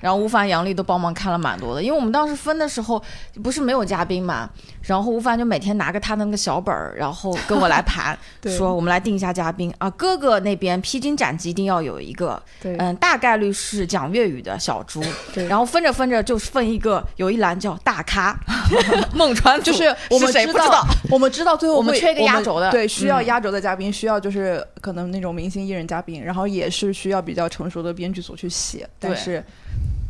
[0.00, 3.02] 然后吴凡、杨丽都帮忙看了蛮多的，因为我们当时分的时候
[3.42, 4.48] 不是没有嘉宾嘛，
[4.82, 8.18] 然后吴凡就每天拿个他的那个小本儿，然后跟我来盘，
[8.56, 9.72] 说我们来定一下嘉宾。
[9.78, 15.02] 啊，哥哥那边披荆斩棘一定要有一个，嗯，大概率是讲粤语的小猪，
[15.48, 18.38] 然后分着分着就分一个，有一栏叫大咖，
[19.12, 20.86] 孟川就是我们知谁不知道？
[21.10, 29.42] 我们知道最后我们缺一个压轴的对，需要嗯压轴的嘉宾，需要就是可能那种明星艺人嘉宾，然后也是需要比较成熟的编剧组去写，但是。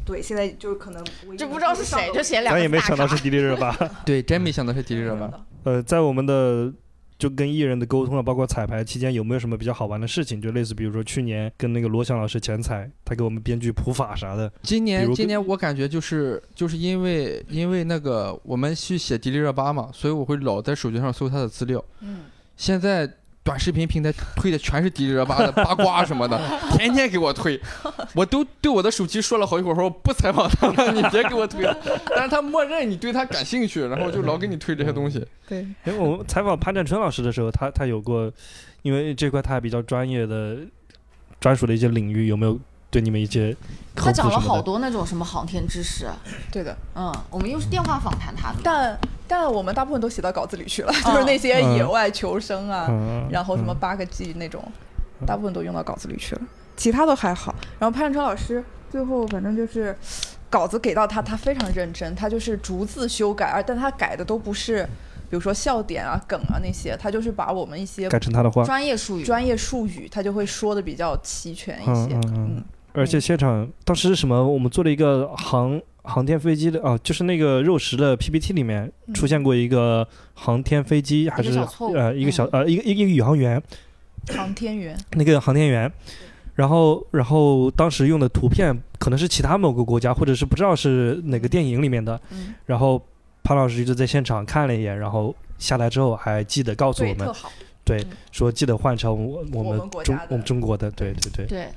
[0.04, 3.76] 对，现在就是可能唯一就不知道是谁，就写两个咱也没想到 是迪丽热巴。
[4.06, 5.30] 对，真没想到是迪丽热巴。
[5.64, 6.70] 呃，在我们的
[7.18, 10.40] 就跟艺人的沟通啊，包括彩排期间，有没有什么比较好玩的事情？
[10.40, 14.50] 就类似比如说去年跟那个罗翔老师前彩，他给我们编剧普法啥的。
[14.62, 21.84] 今比如年今年我感觉就是就是因为因为那个我们去写迪丽热巴嘛，所以我会老在手机上搜她的资料。
[22.00, 22.26] 嗯，
[22.56, 23.10] 现在
[23.48, 26.38] 短视频平台推的全是迪丽热巴的八卦什么的，
[26.76, 27.58] 天天给我推，
[28.14, 31.74] 我都对我的手机说了好一会儿，说我不采访他了，你别给我推了。
[32.14, 35.26] 但是他默认你对他感兴趣，然后就老给你推这些东西。
[35.48, 38.30] 对，因为我们采访潘占春老师的时候，他他有过，
[38.82, 40.58] 因为这块他还比较专业的
[41.40, 43.56] 专属的一些领域，有没有对你们一些
[43.96, 44.38] 他讲了？
[44.38, 46.06] 好多那种什么航天知识，
[46.52, 46.76] 对的。
[46.94, 54.62] 嗯，我们又是电话访谈他的，但但我们大部分都写到稿子里去了，嗯就是那些嗯野外求生啊，嗯，然后什么嗯八个 G 那种，
[55.26, 56.40] 大部分都用到稿子里去了，
[56.76, 57.54] 其他都还好。
[57.78, 59.94] 然后潘占春老师最后反正就是
[60.48, 64.82] 稿子给到他，他非常认真，他就是逐字修改，而但他改的都不是，
[65.28, 68.64] 比如说笑点啊、梗啊那些，他就是把我们一些改成他的话。
[68.64, 72.14] 专业术语，专业术语，他就会说的比较齐全一些。
[72.14, 72.64] 嗯嗯嗯嗯，
[72.94, 74.42] 而且现场当时是什么？
[74.42, 79.14] 我们做了一个航航天飞机的哦，就是那个肉食的 PPT 里面嗯。
[79.14, 81.58] 出现过一个航天飞机，还一个是
[81.94, 82.62] 呃一个小嗯。
[82.62, 83.62] 呃一个一个宇航员，
[84.28, 85.90] 航天员，那个航天员。
[86.54, 92.20] 然后，然后当时用的图片可能是其他某个国家，或者是不知道是哪个电影里面的。
[92.30, 93.00] 嗯，然后
[93.44, 97.48] 潘老师就在现场看了一眼，然后下来之后还记得告诉我们，好。
[97.84, 101.46] 对嗯，说记得换成我我我们中我们中国的，对对对。
[101.46, 101.68] 对，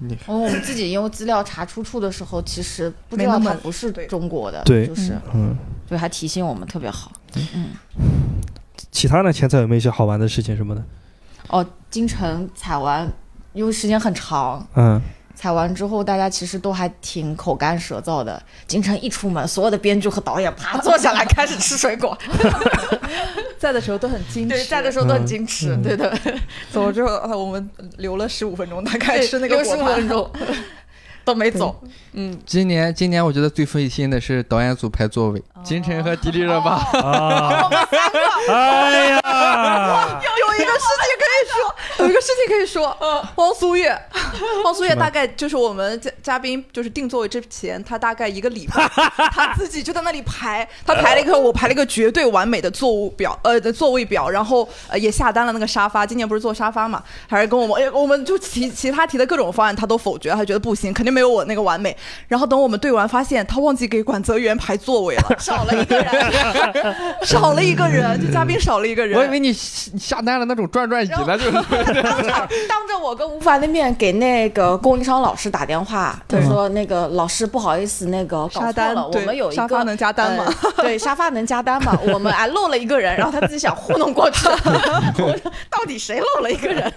[0.00, 5.54] 你我我们自己因为资料查出处的时候，其实不知道它不是中国的，对就是嗯，
[5.88, 7.12] 就还提醒我们特别好。
[7.54, 7.72] 嗯，
[8.90, 10.82] 其他的前彩有没有一些好玩的事情什么的？
[11.48, 13.06] 哦，京城采完，
[13.52, 15.00] 因为时间很长，嗯，
[15.40, 18.42] 采完之后大家其实都还挺口干舌燥的。
[18.66, 22.16] 京城一出门，所有的编剧和导演啪 坐下来开始吃水果，
[23.58, 26.14] 在的时候都很矜持，对，在的时候都很矜持，嗯对的，
[26.70, 30.30] 走了之后，呃我们留了十五分钟，大概对吃那个有15果盘分钟
[31.24, 31.82] 都没走。
[32.12, 36.70] 嗯，今年今年我觉得最费心的是导演组排座位，金晨和迪丽热巴。
[36.98, 37.68] 啊，
[38.48, 42.96] 哎呀，有一个事情可以说， 有一个事情可以说，
[43.36, 43.96] 汪苏樾，
[44.64, 45.00] 汪苏樾 什么？
[45.00, 48.88] 大概就是我们嘉嘉宾就是定座位之前，他大概一个礼拜，
[49.32, 61.96] 他自己就在那里排，他排了一个我排了一个绝对完美的座位表，呃的座位表，然后呃也下单了那个沙发，今年不是坐沙发嘛，还是跟我们，哎，我们就提其他提的各种方案他都否决，他觉得不行，肯定没有我那个完美。
[62.28, 66.06] 然后等我们对完，发现他忘记给管泽元排座位了，少了一个人，
[67.26, 69.18] 少了一个人，就嘉宾少了一个人。
[69.18, 71.52] 我以为你下下单了那种转转椅呢，就是
[72.02, 80.44] 当场当着我跟吴凡的面给那个供应商老师打电话，他说那个老师不好意思，那个搞沙错了，我们有一个沙发能加单吗？
[80.76, 81.98] 呃对，沙发能加单吗？
[82.12, 84.46] 我们还漏了一个人，然后他自己想糊弄过去，
[85.18, 86.92] 我说到底谁漏了一个人？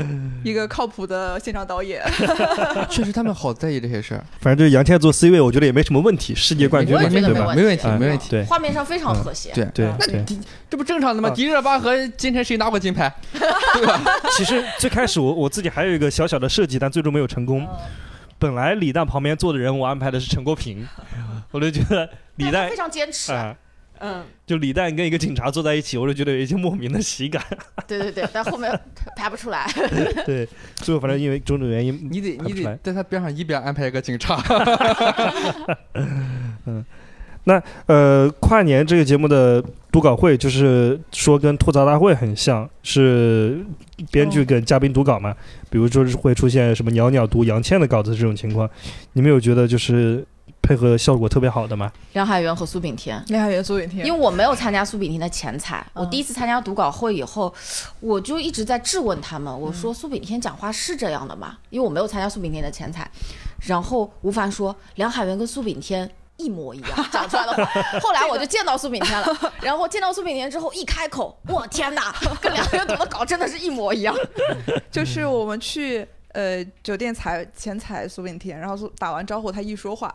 [0.44, 2.02] 一个靠谱的现场导演，
[2.88, 7.54] 确实他们好在意这些事儿，反正就是杨倩做 C 位，我觉得也没什么问题，世界冠军嘛，对吧？
[7.54, 8.28] 没问题，哎没问题。
[8.30, 9.50] 对画面上非常和谐。
[9.52, 10.14] 对对对。
[10.14, 11.28] 那迪这不正常的吗？
[11.28, 13.12] 啊迪丽热巴和金晨谁拿过金牌？
[13.32, 14.00] 对吧
[14.36, 17.66] 其实最开始我我自己还有一个小小的设计，但最终没有成功。
[18.38, 20.86] 本来李诞旁边坐的人，我安排的是陈国平，
[21.52, 23.54] 我就觉得李诞非常坚持，啊、
[24.04, 27.40] 嗯，就李诞跟一个警察坐在一起，我就觉得有一些莫名的喜感。
[27.86, 28.68] 对对对，但后面
[29.14, 29.64] 排不出来。
[30.26, 34.42] 对，最后反正因为种种原因，你得你得在他边上一边安排一个警察。
[36.66, 36.84] 嗯，
[37.44, 39.62] 那呃，跨年这个节目的
[39.92, 43.64] 读稿会，就是说跟吐槽大会很像，是
[44.10, 45.32] 编剧跟嘉宾读稿嘛。
[45.70, 48.68] 比如说是会出现什么袅袅读杨倩的稿子这种情况，
[49.12, 50.26] 你们有觉得就是
[50.62, 51.92] 配合效果特别好的吗？
[52.12, 53.22] 梁海源和苏炳添。
[53.26, 57.52] 梁海源、苏炳添因为我没有参加苏炳添的前采，我嗯第一次参加读稿会以后，
[58.00, 61.58] 我就一直在质问他们，我说苏炳添讲话是这样的吗？
[61.70, 63.10] 因为我没有参加苏炳添的前采，
[63.66, 66.10] 然后吴凡说梁海源跟苏炳添。
[66.38, 67.64] 一模一样 讲出来的话，
[68.00, 74.12] 后来我就见到苏炳添了，然后见到苏炳添之后一开口，我天哪，跟梁海源读的稿真的是一模一样。
[74.90, 80.12] 就是我们去呃酒店采前采苏炳添，然后苏打完招呼，他一说话，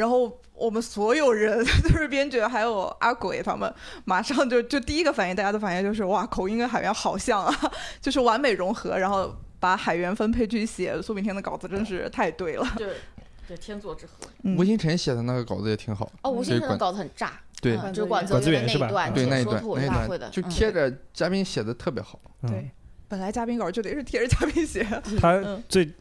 [0.00, 3.70] 然后我们所有人就是编剧还有阿鬼他们，
[4.06, 7.54] 马上就就第一个反应，大家的反应就是哇，口音跟海源好像啊，
[8.00, 12.66] 就是完美融合，然后把海源分配去写苏炳添的稿子，真是太对了。
[12.78, 12.94] 对，
[13.46, 14.12] 对，天作之合。
[14.42, 14.56] 嗯。
[14.56, 17.76] 吴星辰写的那个稿子也挺好，哦，吴星辰的稿子很炸，对。
[17.76, 18.88] 嗯就是管管泽源是吧？
[18.90, 20.30] 那一段，对那一段那一大会的。
[20.30, 20.48] 段，就嗯。
[20.48, 22.18] 贴着嘉宾写的特别好。
[22.44, 22.50] 嗯。
[22.50, 22.70] 对，
[23.06, 24.82] 本来嘉宾稿就得是贴着嘉宾写，
[25.20, 25.62] 他嗯。
[25.68, 25.92] 最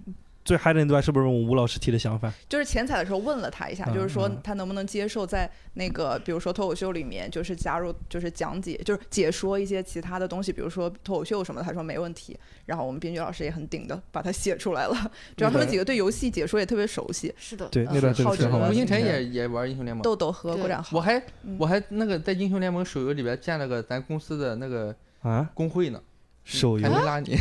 [0.49, 2.33] 最嗨的那段是不是我们吴老师提的想法？
[2.49, 12.35] 就是前采的时候问了他一下，嗯就是说嗯他能不能接受在那个比如说脱口秀里面，就是加入就是讲解，就是解说一些其他的东西，比如说脱口秀什么的，他说没问题。
[12.65, 18.67] 然后我们编剧老师也很顶的把它写出来了，主要他们几个对游戏解说也特别熟悉，是的，对，嗯那段真的好。
[18.67, 21.01] 吴星辰也也玩英雄联盟，豆豆和对郭展豪我。
[21.01, 26.01] 还嗯我还那个在英雄联盟手游里边建了个咱公司的那个啊，工会呢，
[26.43, 26.83] 手游。
[26.83, 27.35] 还没拉你，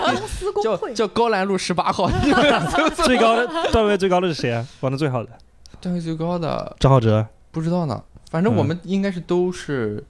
[0.62, 2.08] 叫叫高兰路十八号，
[3.04, 4.66] 最高的段位最高的是谁啊？
[4.80, 5.30] 玩的最好的。
[5.80, 7.26] 段位最高的张浩哲。
[7.50, 8.66] 不知道呢，反正我嗯。
[8.66, 10.02] 们应该是都是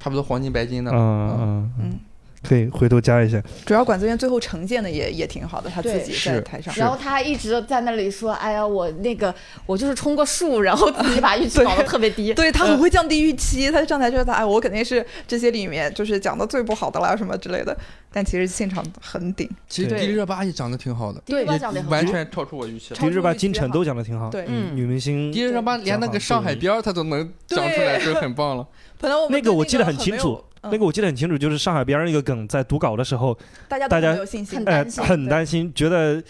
[0.00, 0.90] 差不多黄金白金的。
[0.92, 0.96] 嗯。
[1.40, 1.72] 嗯。
[1.80, 2.00] 嗯，
[2.42, 3.42] 可以回头加一下。
[3.64, 6.74] 主要管泽源最后呈现的也也挺好的，他自己在台上。
[6.76, 9.34] 然后他一直在那里说：“哎呀，我那个
[9.66, 12.32] 我就是冲个数，然后自己把预期搞得特别低。
[12.34, 17.76] 对他很会降低预期，他上台就说他哎，我肯定是这些里面就是讲的最不好的啦，什么之类的。
[18.10, 21.44] 但其实现场很顶，其实迪丽热巴也讲的挺好的，也
[21.82, 23.00] 完全超出我预期了。
[23.00, 24.30] 迪丽热巴、金晨都讲的挺好。
[24.30, 28.66] 对，嗯女明星迪丽热巴连那个上海边儿她都能讲出来，就很棒了。
[29.00, 34.58] 本来我们那个我记得很清楚，嗯那个我记得很清楚，就是上海边儿那个梗，在读稿的时候，大家都大家很有信心。
[34.58, 36.22] 很，哎担，心很担心，觉得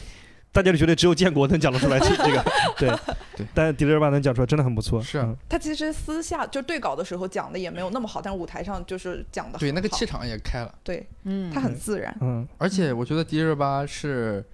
[0.52, 2.44] 大家就觉得只有建国能讲得出来这 这个，
[2.76, 2.88] 对。
[3.36, 5.00] 对但迪丽热巴能讲出来，真的很不错。
[5.00, 5.26] 是啊。
[5.28, 5.36] 嗯。
[5.48, 11.50] 他其实私下就对稿的时候讲的也没有那么好，但是舞台上就是讲的对，那个气场，也开了，对嗯。
[11.52, 12.16] 他很自然。
[12.20, 14.44] 嗯，而且我觉得迪丽热巴是，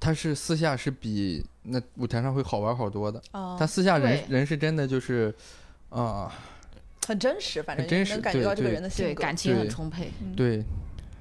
[0.00, 3.20] 他是私下是比那舞台上会好玩好多的。
[3.32, 5.34] 啊她私下人人是真的就是，
[5.90, 6.32] 啊，
[7.06, 9.12] 很真实，反正真实能感觉到这个人的性格。
[9.12, 10.10] 对感情很充沛。
[10.22, 10.64] 嗯对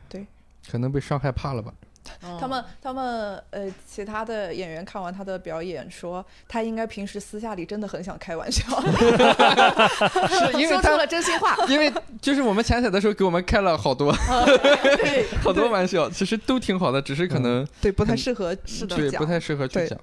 [0.09, 0.25] 对，
[0.69, 1.73] 可能被伤害怕了吧？
[2.21, 8.61] 嗯他们他们呃，其他的演员看完他的表演说，他应该平时私下里真的很想开玩笑。
[8.81, 11.55] 是因为说出了他，真心话。
[11.67, 11.91] 因为
[12.21, 14.13] 就是我们前彩的时候给我们开了好多
[14.45, 19.97] 对 好多玩笑，其实都挺好的，只是可能对，不太适合是对不太适合去对讲。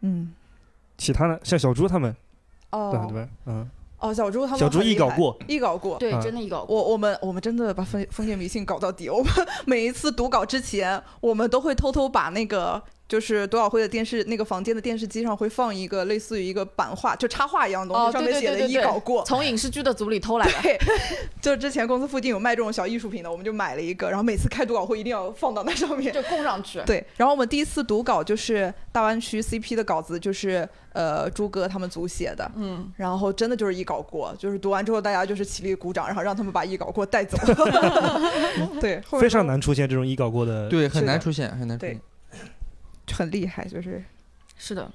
[0.00, 0.32] 嗯
[0.96, 2.10] 其他的像小猪他们，
[2.70, 3.28] 对哦对吧？
[3.46, 3.70] 嗯，
[4.02, 5.96] 哦，小猪他们小猪一搞过，一搞过。
[5.98, 6.76] 对，啊真的一搞过。
[6.76, 9.08] 我我们我们真的把封封建迷信搞到底。
[9.08, 9.32] 我们
[9.64, 19.22] 每一次读稿之前，我们都会偷偷把那个就是读稿会的电视那个房间的电视机上会放一个类似于一个版画，就插画一样的东西，哦，上面写的一稿过。
[19.26, 20.52] 从影视剧的组里偷来的。
[20.62, 20.80] 对，
[21.38, 26.10] 就之前公司附近有卖这种小艺术品的，我们就买了一个，然后每次开读稿会一定要放到那上面。
[26.10, 26.80] 就供上去。
[26.86, 37.36] 对，然后我们第一次读稿就是大湾区 CP 的稿子，就是呃朱哥他们组写的，嗯，然后真的就是一稿过，就是读完之后大家就是起立鼓掌，然后让他们把一稿过带走。
[38.80, 40.70] 对，非常难出现这种一稿过的。
[40.70, 42.00] 对，很难出现，很难出对
[43.06, 43.16] 现。
[43.16, 44.02] 很厉害，就是
[44.56, 44.90] 是的，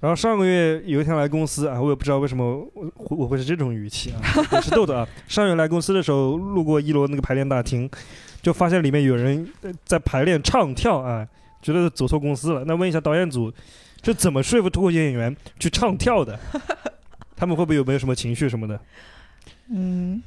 [0.00, 4.20] 然后上个月有一天来公司啊，我也不知道为什么我我我会是这种语气啊，
[4.52, 5.08] 我是逗的啊。
[5.26, 7.88] 上个月来公司的时候，路过一楼那个排练大厅，
[8.42, 11.26] 就发现里面有人呃在排练唱跳啊，
[11.62, 12.64] 觉得走错公司了。
[12.66, 13.52] 那问一下导演组，
[14.02, 16.38] 是怎么说服脱口秀演员去唱跳的？
[17.34, 18.78] 他们会不会有没有什么情绪什么的？
[19.70, 20.22] 嗯。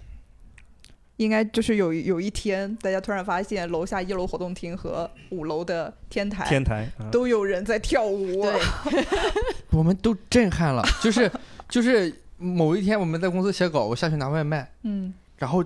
[1.17, 8.43] 应该就是有有一天，大家突然发现楼下一楼活动厅和五楼的天台天台啊，都有人在跳舞。
[8.43, 9.05] 对，
[9.71, 11.29] 我们都震撼了，就是
[11.67, 15.63] 就是某一天我们在公司写稿，我下去拿外卖，嗯，然后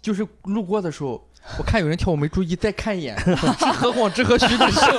[0.00, 1.22] 就是路过的时候，
[1.58, 3.18] 我看有人跳，我没注意，再看一眼，
[3.58, 4.96] 是何广智和徐志胜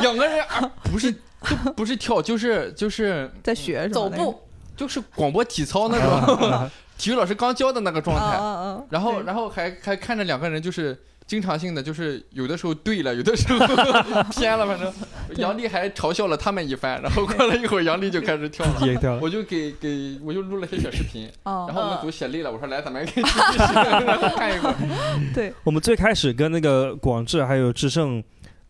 [0.00, 4.40] 两个人，啊不是就不是跳，就是就是在学走步，
[4.74, 8.86] 就是广播体操那啊种， 啊体育老师刚教的那个状啊态！
[8.90, 10.98] 然后然后还还看着两个人就是。
[11.26, 13.58] 经常性的就是有的时候对了，有的时候
[14.34, 14.92] 偏了，反正
[15.36, 19.20] 杨丽还嘲笑了他们一番，然后过了一会儿，杨丽就开始跳了， 也跳了。
[19.22, 24.74] 我就给给我就录了些小视频，哦然后我们组写累了，我说来咱们 看一会儿。
[25.32, 28.20] 对，我们最开始跟那个广志还有志胜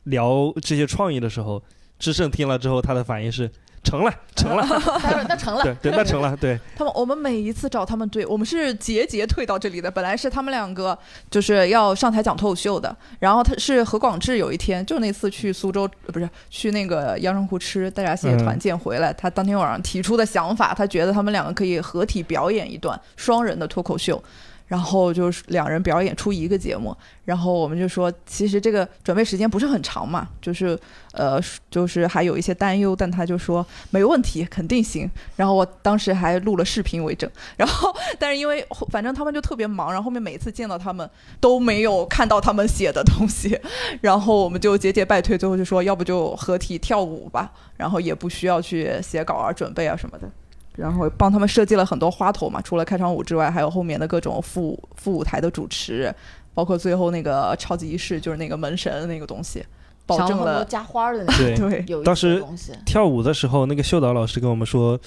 [0.05, 1.63] 聊这些创意的时候，
[1.99, 3.51] 志胜听了之后，他的反应是
[3.83, 4.65] 成了，成了，
[5.29, 9.91] 那成了对，对，那成了，对， 他们我们每一次找他们对，我们是节节退到这里的。
[9.91, 10.97] 本来是他们两个
[11.31, 24.23] 就是要上台讲脱口秀的，然后他是何广智有一天就那次去苏州，呃不是去那个阳澄湖吃大闸蟹团建回来，他当天晚上提出的想法，他觉得他们两个可以合体表演一段双人的脱口秀。
[24.71, 30.79] 然后就是两人表演出一个节目，然后我们就说，其实这个准备时间不是很长嘛，就是
[31.11, 35.11] 呃，就是还有一些担忧，但他就说没问题，肯定行。
[35.35, 43.61] 然后我当时还录了视频为证，然后但是因为反正他们就特别忙，然后后面每次见到他们都没有看到他们写的东西，
[44.01, 50.31] 然后我们就节节败退，最后就说要不就合体跳舞吧，然后也不需要去写稿啊、准备啊什么的。
[50.77, 56.15] 然后帮他们设计了很多花头嘛，除了开场舞之外，还有后面的各种副副舞台的主持，
[56.55, 59.65] 包括最后那个超级仪式，就是那个门神那个东西，
[60.07, 62.43] 保证了加花儿的那对 种对当时。
[62.87, 64.99] 跳舞的时候，那个秀导老师跟我们说，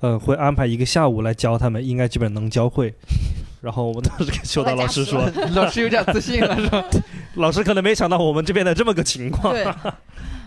[0.00, 2.92] 呃，会安排一个下午来教他们，应该基本能教会。
[3.60, 5.22] 然后我们当时跟秀导老师说，
[5.54, 6.82] 老师有点自信了，是吧？
[7.34, 9.52] 老师可能没想到我们这边的这么个情况。
[9.52, 9.66] 对，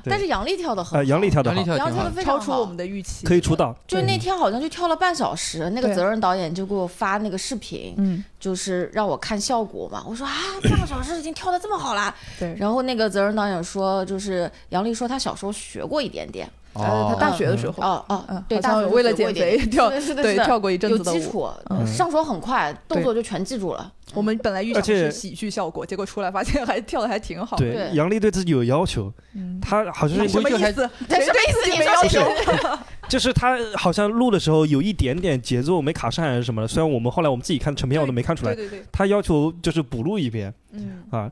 [0.06, 2.12] 但是杨丽跳的很呃，好，杨丽跳的好，杨丽跳杨丽跳的。
[2.12, 3.76] 非常好超出我们的预期，可以出道。
[3.88, 10.04] 就那天好像就跳了半小时，那个责任导演就给我发那个视频，嗯，就是让我看效果嘛。
[10.08, 10.34] 我说啊，
[10.70, 12.14] 半个小时已经跳的这么好啦。
[12.40, 12.56] 对。
[12.58, 16.50] 然后那个责任导演说，就是杨丽说她小时候学过一点点。
[16.74, 21.14] 呃，他大学的时候，哦哦嗯， 对，大学为了减肥跳对跳过一阵子的舞。
[21.20, 23.92] 基础，嗯上手很快，动作就全记住了。
[24.14, 27.58] 我们本来预想是喜剧效果，结果出来发现还跳的还挺好。
[27.58, 30.90] 对，对杨丽对自己有要求，嗯，她好像是 什么意思？
[31.08, 32.22] 对谁什么意思对自己你没要求？
[33.10, 41.30] 就是他好像录的时候有一点点节奏没卡上还是什么的，虽然我们后来我们自己看成片我都没看出来对，对对，她要求就是补录一遍嗯，啊。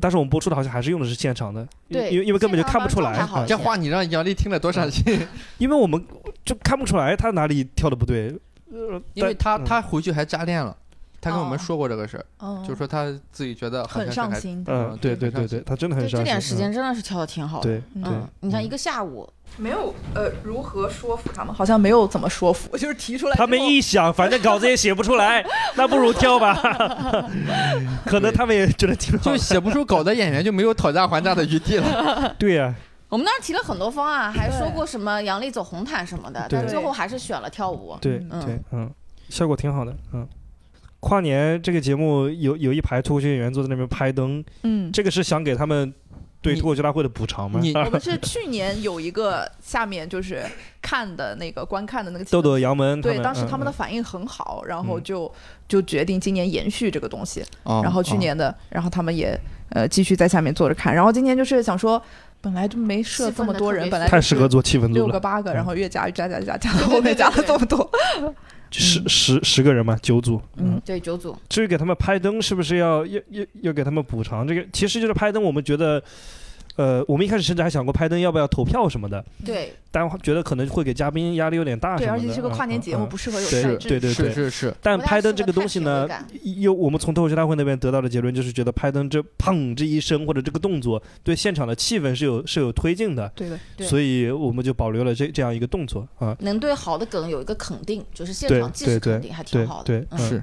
[0.00, 5.26] 但是我们播出的好像还是用的是现场的，因对因为因为根本就看不出来这话你让杨丽听了多伤心，
[5.58, 6.02] 因为我们
[6.44, 8.34] 就看不出来他哪里跳的不对，
[8.72, 9.64] 呃因为他嗯。
[9.64, 10.76] 他回去还加练了，
[11.22, 14.62] 他跟我们哦说过这个事儿，哦就是说他自己觉得很上心。
[14.66, 16.24] 嗯，对对对对，他真的很对，伤心。
[16.24, 17.62] 这点时嗯间真的是跳的挺好的。
[17.70, 21.54] 对嗯你看一个下午，没有呃，如何说服他们？
[21.54, 23.36] 好像没有怎么说服，就是提出来。
[23.36, 25.44] 他们一想，反正稿子也写不出来，
[25.76, 26.54] 那不如跳吧。
[28.04, 29.36] 可能他们也觉得挺好就。
[29.36, 32.34] 写不出稿的演员就没有讨价还价的余地了。
[32.38, 32.74] 对呀，
[33.08, 37.96] 我们当时提了很多方案，还说过什么杨丽走红毯什么的，但最后还是选了跳舞。
[38.00, 38.90] 对嗯对，嗯，
[39.28, 40.26] 效果挺好的，嗯。
[41.02, 45.92] 跨年这个节目有有一排脱口秀演员坐在那边拍灯，嗯，这个是想给他们
[46.40, 47.58] 对脱口秀大会的补偿吗？
[47.60, 50.44] 你 我们是去年有一个下面就是
[50.80, 55.32] 看的那个观看的那个豆豆、杨门对，当时他们的嗯反应很好，然后嗯就
[55.66, 57.44] 就决定今年延续这个东西。
[57.64, 59.36] 哦然后去年的，然后他们也
[59.70, 60.94] 呃继续在下面坐着看。
[60.94, 62.00] 然后今年就是想说，
[62.40, 67.90] 本来就没设这么多人，本来太适合做气氛组了，六个八个，嗯然后越加越加加加加，后面加了这么多。
[68.80, 74.46] 十十十个人嘛，九组，嗯对九组，至于给他们拍灯，是不是要要要要给他们补偿？
[74.46, 76.02] 这个其实就是拍灯，我们觉得，
[76.76, 82.22] 呃，我们一开始甚至还想过拍灯要不要投票什么的，对但觉得可能会给嘉宾压力有点大什对，么的。
[82.22, 83.88] 而且是个跨年节目，不适合有对赛制。
[83.88, 84.32] 对对对。
[84.32, 86.08] 是是是，但拍灯这个东西呢，
[86.60, 96.34] 又我们从脱口秀大会那边得到的结论就是，觉得拍灯这砰这一声或者这个动作对现场的气氛是有是有推进的，对的，所以我们就保留了这这样一个动作啊。
[96.40, 99.84] 能对好的梗有一个肯定，就是现场即对对时肯定还挺好的。
[99.84, 100.42] 对，是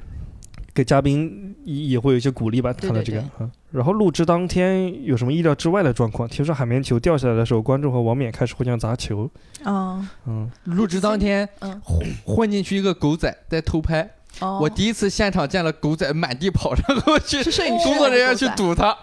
[0.73, 3.51] 给嘉宾也也会有一些鼓励吧，对看到这个对啊。
[3.71, 6.27] 然后录制当天有什么意料之外的状况？
[6.27, 9.29] 听说海绵球掉下来的时候，观众和王冕开始互相砸球。
[9.65, 14.09] 嗯嗯，录制当天嗯，混混进去一个狗仔在偷拍，
[14.39, 18.97] 哦，我第一次现场见了狗仔满地跑，然后去是摄影工作人员去堵他，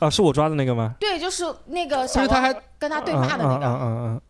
[0.00, 0.94] 啊，是我抓的那个吗？
[1.00, 4.20] 对，就是那个小王就是他还跟他对骂的那个，嗯嗯嗯嗯嗯，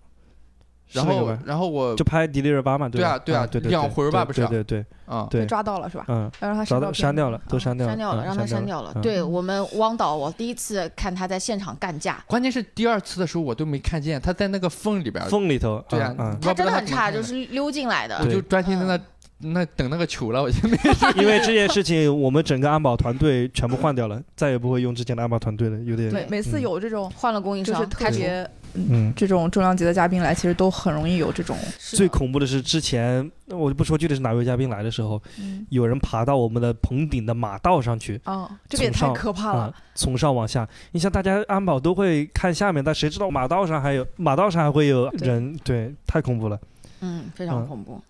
[0.92, 2.90] 然后然后我就拍迪丽热巴嘛，吧？
[2.90, 6.04] 对啊对啊对对，两回儿吧不是啊对对对啊对被，抓到了是吧？
[6.08, 8.92] 嗯，要让他找到到删掉了，都删掉了，删掉了，嗯让他删掉掉了。
[8.96, 18.26] 嗯对我们汪导，我第一次看他在现场干架，关键是第二次的时候我都没看见他在那个缝里边，缝里头，对啊嗯，他真的很差，就是溜进来的我。
[18.26, 19.00] 就专心在那
[19.42, 29.12] 那等那个球了，我就没 嗯因为这件事情，我们整个安保团队全部换掉了，再也不会用之前的安保团队了，有点每每次有这种换了供应商，就是特别嗯。
[29.16, 40.68] 这种重量级的嘉宾来，其实都很容易有这种最恐怖的是，之前我就不说具体是哪位嘉宾来的时候，嗯有人爬到我们的棚顶的马道上去，哦，这个也太可怕了。，从上往下。
[40.92, 45.56] 你像大家安保都会看下面，但谁知道马道上还有马道上还会有人？
[45.64, 46.58] 对，太恐怖了。
[47.00, 48.00] 嗯，非常嗯恐怖。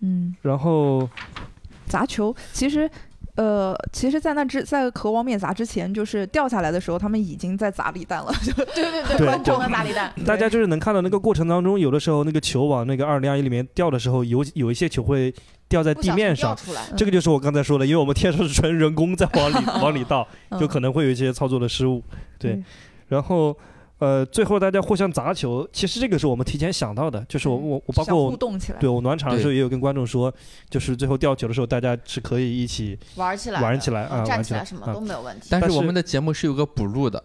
[0.00, 1.08] 嗯，然后
[1.86, 2.90] 砸球其实。
[3.36, 8.32] 呃，其实，在那之在壳王面砸之前，就是掉下来的时候，他们已经在砸礼弹了。
[8.42, 10.10] 就对对对，对疯狂的打李诞。
[10.24, 15.34] 大家就是能看到那个过程当中，有的时候那个球往那个二零二一里面掉的时候，有有一些球会
[15.68, 16.56] 掉在地面上。
[16.96, 22.02] 这个就是我刚才说的，因为我们天上是纯人工在往里 往里倒，嗯就可能会有一些操作的失误。
[22.38, 22.64] 对嗯，
[23.08, 23.56] 然后
[23.98, 28.78] 呃，最后大家互相砸球，其实这个是我们提前想到的，就是我我我包括我互动起来。
[28.78, 30.32] 对我暖场的时候也有跟观众说，
[30.68, 35.48] 就是最后吊球的时候，大家是可以一起玩起来，玩起来啊嗯站玩起来什么啊都没有问题。
[35.50, 37.22] 但是我们的节目是有个补录的，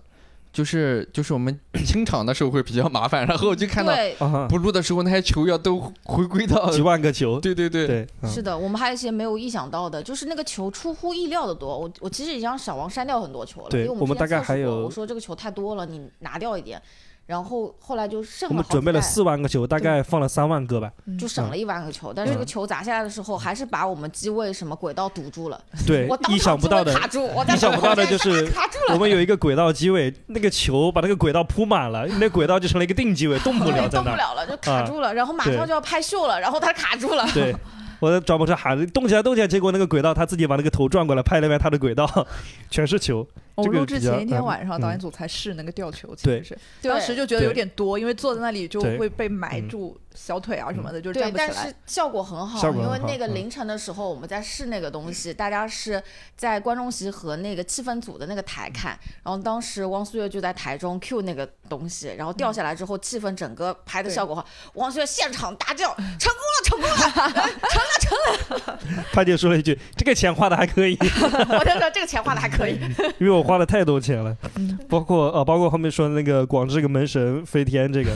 [0.54, 11.80] 就是就是我们清场的时候会比较麻烦，然后我就看到对，啊哈补录的时候那些球要都回归到几万个球，对对对对，嗯是的，我们还有一些没有意想到的，就是那个球出乎意料的多。
[11.80, 16.82] 我我其实已经让小王删掉很多球了，对因为我们大概之前测试还有过我说这个球太多了，你拿掉一点。
[17.26, 20.91] 然后后来就剩了好我们准备了四万个球，大概放了三万个吧。
[21.05, 25.61] 嗯就省了一万个球，但是这个嗯球砸下来的时候，还是把我们机位什么轨道堵住了。
[25.88, 28.93] 对我，意想不到的卡住，我 意想不到的就是卡住了。
[28.93, 34.11] 我们有一个轨道机位，那个球把那个轨道铺满了，那轨道就成了一个定机位，动不了对，在那儿。
[34.11, 37.26] 动不了了，就卡住了，然后马上就要拍秀了，然后他卡住了。
[37.34, 37.55] 对，
[37.99, 42.28] 我在转播车喊着动起来，动起来，结果那个轨道他自己把那个头转过来拍了拍他的轨道，
[42.69, 43.26] 全是球。
[43.62, 44.99] 我录制前一天晚上，导演嗯。
[44.99, 49.70] 组才试那个吊球，其对实是当时就觉得有点多，因为坐在那里就会被埋嗯。
[49.70, 51.76] 住小腿啊什么的，就是对，站不起来但是。
[51.86, 56.01] 效果很好，因为那个凌晨的时候我们在试那个东西，大家是
[56.36, 66.95] 在观众席和那个气氛组的那个台看，然后当时汪苏月就在台中 Q 那个东西，然后掉下来之后，气氛整个拍的效果好，汪苏月现场大叫成功了，成功了，
[67.70, 68.80] 成了，成了
[69.14, 72.78] 他就说了一句：“这个钱花的还可以， 我就说这个钱花的还可以，
[73.20, 74.36] 因为我花了太多钱了。
[74.56, 78.12] 嗯”包括呃，包括后面说的那个广智这个门神飞天这个，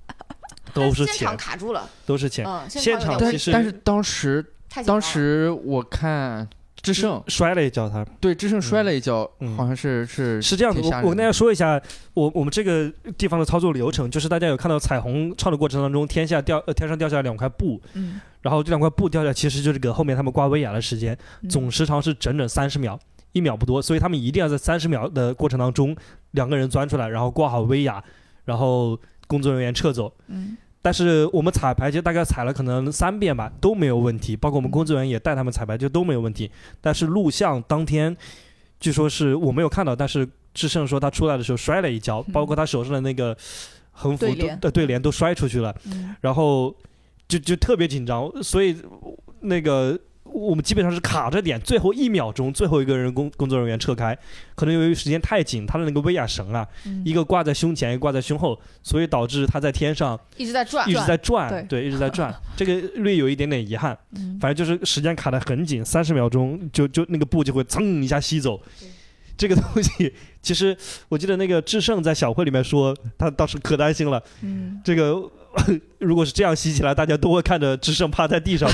[0.72, 1.14] 都是钱。
[1.14, 2.46] 现场，卡住了，都是钱。
[2.46, 4.44] 嗯，现场有点危其实但是当时
[4.86, 6.48] 当时我看
[6.82, 7.22] 智胜。
[7.28, 9.56] 摔了一跤他，对智胜摔了一跤，嗯。
[9.56, 11.80] 好像是是是这样的，我我跟大家说一下，
[12.14, 21.48] 我我们这个地方的操作流程，就是大家有看到彩虹唱的过程当中，天下掉呃天上掉下来两块布，嗯，然后这两块布掉下来，其实就是给后面他们挂威亚的时间，嗯。
[21.48, 22.98] 总时长是整整三十秒，
[23.32, 25.96] 一秒不多，所以他们一定要在三十秒的过程当中，
[26.32, 28.02] 两个人钻出来，然后挂好威亚，
[28.44, 30.12] 然后工作人员撤走。
[30.28, 36.50] 嗯但是我们彩排就大概踩了可能三遍吧，都没有问题，包括我们工作人员也带他们彩排，就都没有问题。
[36.80, 38.16] 但是录像当天，
[38.80, 43.36] 据说是我没有看到，但是志胜说他出来的时候摔了一跤，包括他手上的那个
[43.92, 46.74] 横幅都对对联都摔出去了，嗯然后
[47.28, 48.76] 就就特别紧张，所以
[49.38, 49.96] 那个
[50.32, 54.16] 我们基本上是卡着点，最后一秒钟，最后一个人工工作人员撤开，
[54.54, 57.02] 可能由于时间太紧，他的那个威亚绳啊，嗯。
[57.04, 60.88] 一个挂在胸前，一个挂在胸后，所以导致他在天上一直在转。
[60.88, 61.62] 一，直在转，对。
[61.64, 63.96] 对，一直在转， 这个略有一点点遗憾。
[64.16, 64.38] 嗯。
[64.40, 68.60] 反正就是时间卡得很紧，三十秒钟就就那个布就会噌一下吸走。
[69.34, 70.12] 这个东西，
[70.42, 70.76] 其实
[71.08, 74.22] 我记得那个智胜在小会里面说，他当时可担心了。
[74.42, 75.14] 嗯，这个
[75.98, 78.68] 如果是这样吸起来，大家都会看着智胜趴在地上，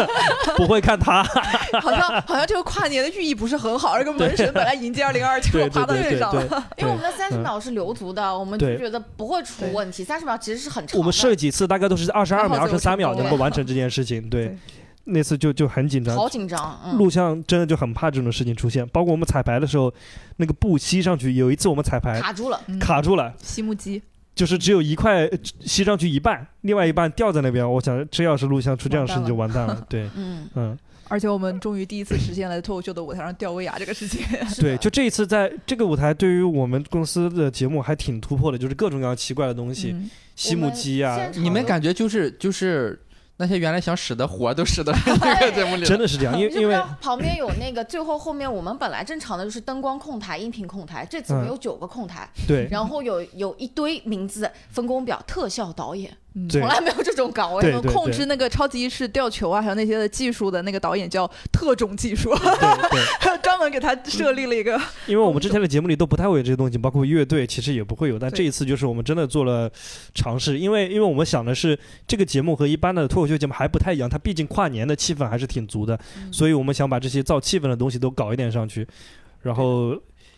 [0.56, 1.22] 不会看他。
[1.80, 6.68] 好像好像这个跨年的寓意不是很好，而个门神本来迎接二零二，结果对对趴到对对对地上了。
[6.78, 10.02] 因为我们的三十嗯秒是留足的，我们就觉得不会出问题。
[10.04, 10.98] 三十秒其实是很长。
[10.98, 14.28] 我们试了几次，大概都是二十二秒、二十三秒能够完成这件事情。
[14.28, 14.58] 对对，
[15.04, 16.16] 那次就就很紧张。
[16.16, 19.92] 好紧张，嗯，录像真的就很怕这种事情出现，包括我们彩排的时候，
[20.36, 22.60] 那个布吸上去，有一次我们彩排卡住了。
[22.66, 24.02] 嗯卡住了，吸木机，
[24.34, 27.70] 就是只有一块呃吸上去一半，另外一半掉在那边。
[27.70, 29.84] 我想，这要是录像出这样的事情就完蛋了。
[29.88, 30.78] 对，嗯，嗯，
[31.08, 34.24] 而且我们终于第一次实现了脱口秀的舞台上吊威亚这个事情。
[34.58, 42.98] 对， 就这一次在这个舞台，对于我们公司的节目还挺突破的，就是各种各样奇怪的东西，嗯吸木鸡啊，你们感觉就是就是
[43.40, 52.68] 那些原来想使的活都使的这 个节目里了，真的是这样，因为你知因为不知道旁边有那个最后后面我们本来正常的就是灯光控台、音频控台，这次我们嗯有九个控台，对。
[52.70, 56.48] 然后有有一堆名字分工表，特效导演嗯。
[56.48, 57.80] 从来没有这种岗位。
[57.82, 62.30] 控制那个超级意识吊球啊，还有那些的技术的那个导演叫特种技术，
[63.42, 64.80] 专门给他设立了一个。
[65.06, 69.70] 因为我们之前的节目里都不太会有这些东西，包括乐队其实也不会有，但这一次就是我们真的做了
[70.14, 76.32] 尝试，因为因为我们想的是这个节目和一般的脱口秀节目还不太一样，它毕竟跨年的气氛还是挺足的，嗯。
[76.32, 78.86] 所以我们想把这些造气氛的东西都搞一点上去，
[79.42, 79.96] 然后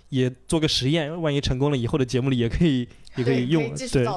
[0.08, 3.72] 也做个实验，万一成功了，以后的节目里也可以也可以用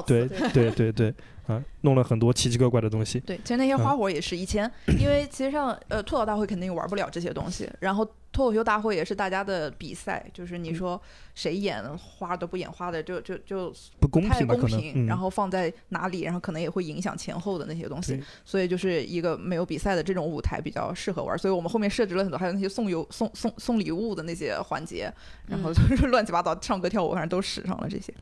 [0.06, 0.28] 对对。
[0.52, 1.14] 对对对，
[1.46, 11.00] 啊，弄了很多奇奇怪怪的东西，对，其实那些花活也是以前，因为其实上呃吐槽大会肯定玩不了这些东西，然后脱口秀大会也是大家的比赛，就是你说
[11.34, 14.54] 谁演花都不演花的，就就就不公平吧？
[14.54, 25.12] 可能，公平，嗯，然后放在哪里，然后可能也会影响前后的那些东西，所以就是一个没有比赛的这种舞台比较适合玩，所以我们后面设置了很多，还有那些送邮送送送礼物的那些环节，
[25.46, 28.12] 然后就是 乱七八糟唱歌跳舞，反正都使上了这些。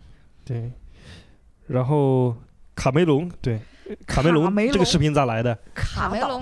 [0.44, 0.70] 对，
[1.66, 2.36] 然后
[2.74, 3.60] 卡梅隆，对，
[4.06, 5.56] 卡梅隆这个视频咋来的？
[5.74, 6.40] 卡梅隆。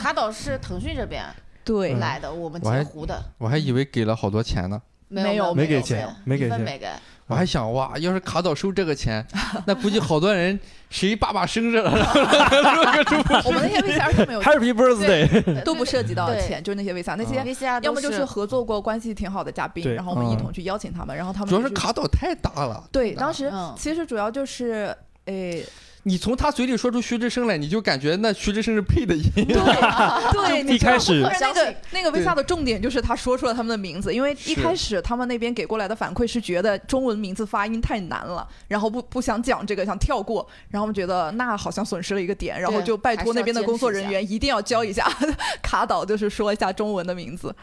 [0.00, 1.24] 卡导 是腾讯这边
[1.64, 5.54] 对，来的，我们截胡的，我还以为给了好多钱呢，没有有。
[5.54, 6.60] 没给钱没给钱。
[6.60, 6.86] 没给。
[7.28, 9.24] 我还想哇，要是卡导收这个钱，
[9.64, 10.58] 那估计好多人
[10.90, 11.90] 谁爸爸生日了，
[13.46, 15.42] 我们那些 VCR 是没有 Happy Birthday！
[15.42, 17.42] 对都不涉及到钱，就是那些 VCR 那些。
[17.42, 22.84] VCR 要么就是是合作过关系挺好的嘉宾，然后我们一嗯同去邀请他们，然后他们主要是卡导太大了。
[22.92, 23.72] 对，当时嗯。
[23.78, 24.94] 其实主要就是，
[25.26, 25.64] 诶，
[26.04, 29.30] 你从他嘴里说出徐志胜来，你就感觉那徐志胜是配的音。
[29.34, 45.08] 对 对，一你开始不是那个那个对 VCR 的重点就是他说出了他们的名字，因为一开始他们那边给过来的反馈是觉得中文名字发音太难了，然后不不想讲这个，想跳过，然后我们觉得那好像损失了一个点，然后就拜托那边的工作人员一定要教一下
[45.62, 47.54] 卡导，就是说一下中文的名字。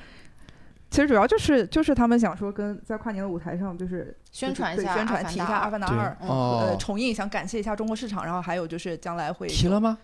[0.89, 6.35] 其实主要就是就是他们想说跟在跨年的舞台上就是宣传一下宣传提一下《阿凡达二》嗯呃
[6.73, 9.97] 哦，重映，想感谢一下中国市场，然后还有就是将来会提了吗？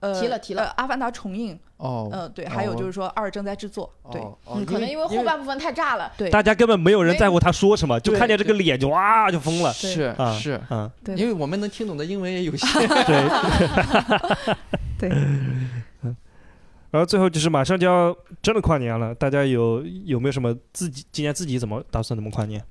[0.00, 10.32] 呃提了提了呃阿凡达》重映，哦，呃对，还有就是说二正在制作，对哦，哦嗯，可能因为后半部分太炸了，对大家根本没有人在乎他说什么，就看见这个脸就哇就疯了是啊！
[10.38, 12.68] 是，嗯，对因为我们能听懂的英文也有限。
[12.88, 13.24] 对。
[14.98, 15.10] 对，
[16.94, 22.64] 然后最后就是马上就要真的跨年了，大家有有没有什么自己今年自己怎么打算怎么跨年？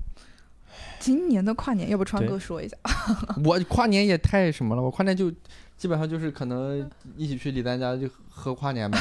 [0.98, 2.78] 今年的跨年，要不川哥说一下？
[3.44, 5.30] 我跨年也太什么了，我跨年就
[5.76, 8.98] 基本上就是可能一起去李丹家就喝跨年吧。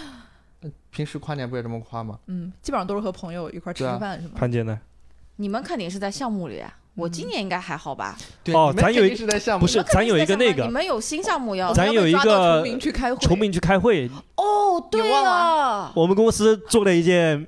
[0.90, 2.18] 平时跨年不也这么跨吗？
[2.26, 4.34] 嗯，基本上都是和朋友一块吃饭，是吗？
[4.36, 4.78] 潘姐呢？
[5.36, 8.16] 你们肯定是在项目里啊，我今嗯年应该还好吧？
[8.42, 15.92] 对哦咱有一你们肯定是在项目不是，咱有一个那个你们有新项目要咱有一个崇明去开会，崇明去开会，哦，对了。
[15.94, 17.46] 我们公司做了一件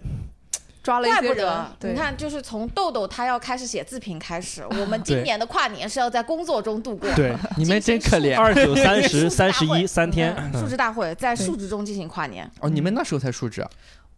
[0.82, 7.12] 抓了一些怪不得，，你看，就是从豆豆他要开始写自评开始， 我们今年的跨年是要在工作中度过。
[7.14, 12.70] 对 你们真可怜二九三十 三十一三天，嗯数值大会在对数值中进行跨年，哦！
[12.70, 13.68] 你们那时候才述职啊？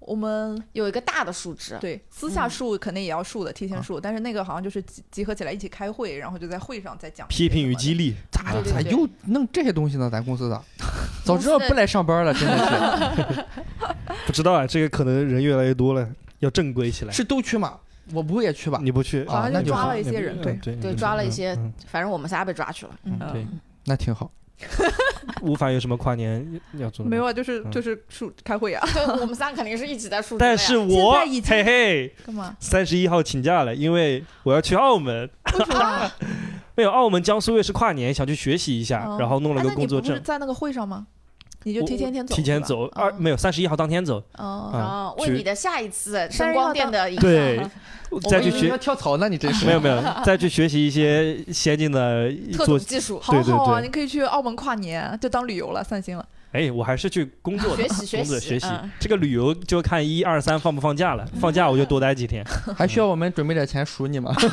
[0.01, 1.79] 我们有一个大的数值。
[1.81, 8.15] 对私下嗯数肯定也要数的，提啊前数，但是那个好像就是集集合起来一起开会，然后就在会上再讲批评与与激励。
[8.31, 10.09] 咋对对对咋又弄这些东西呢？
[10.11, 10.63] 咱公司的，
[11.25, 12.57] 早知道不来上班了，真的
[13.31, 13.45] 是
[14.27, 16.09] 不知道啊，这个可能人越来越多了，
[16.41, 17.23] 要正规起来是。。
[17.23, 17.79] 都去吗？
[18.13, 18.81] 我不会也去吧？
[18.83, 22.93] 你不去，好好像就抓了一些人，对对，抓了一些嗯，反正我们仨被抓去了。
[23.05, 23.47] 嗯对，
[23.85, 24.31] 那挺好。
[25.43, 27.11] 吴凡有什么跨年要做的吗？
[27.11, 30.37] 没有啊，就是嗯就是数开会啊， 对，我们仨肯定是一起在数。
[30.39, 31.13] 但是我
[31.45, 32.57] 嘿嘿，干嘛？
[32.61, 35.29] 三十一号请假了，因为我要去澳门。
[35.59, 36.11] 为什么啊？
[36.77, 41.07] 没有，澳门江苏卫视跨年，想去学习一下，哦然后弄了个工作证，在那个会上吗？
[41.65, 43.15] 你就提前天走，提前走，二哦。
[43.19, 47.71] 没有三十一号当天走，哦，啊啊，为你的下一次但声光电的影对响，
[48.31, 49.67] 再去我以为你要学，跳槽那，你真是。
[49.67, 53.87] 没有没有， 再去学习一些先进的特技术，好对对好啊，对。
[53.87, 56.27] 你可以去澳门跨年，就当旅游了，散心了。
[56.53, 58.91] 哎，我还是去工作的，学习学习工作学习嗯。
[58.99, 62.45] 这个旅游就看一二三放不放假了，放假我就多待几天。
[62.77, 64.35] 还需要我们准备点钱赎你吗？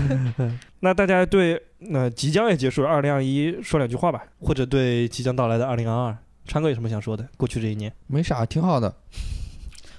[0.80, 6.16] 那大家对那、即将也结束了二零二一说两句话吧，或者对即将到来的二零二二，
[6.46, 7.28] 川哥有什么想说的？
[7.36, 8.94] 过去这一年，没啥，挺好的。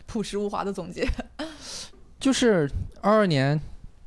[0.06, 1.08] 朴实无华的总结，
[2.20, 2.70] 就是
[3.02, 3.60] 二二年，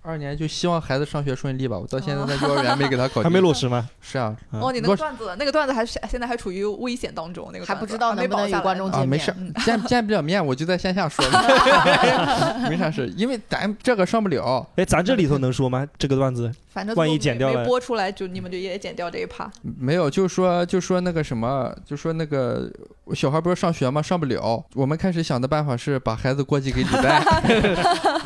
[0.06, 1.78] 二二年就希望孩子上学顺利吧。
[1.78, 3.54] 我到现在在幼儿园没给他考， 还没落。
[3.54, 3.88] 实吗？
[4.02, 9.34] 是啊，嗯哦，你那个段子，那个段子还是现在还处于危险当中，那个还不知道能不能与观众见没事
[9.64, 11.24] 见见不了面，我就在线下说，
[12.68, 14.66] 没啥事，因为咱这个上不了。
[14.76, 15.86] 哎，咱这里头能说吗？
[15.96, 19.50] 这个段子反正万一剪掉了播出来，就你们就也剪掉这一趴。
[19.62, 22.68] 没有，就说就说那个什么，就说那个
[23.14, 24.02] 小孩不是上学吗？
[24.02, 24.62] 上不了。
[24.74, 27.22] 我们开始想的办法是把孩子过继给李代，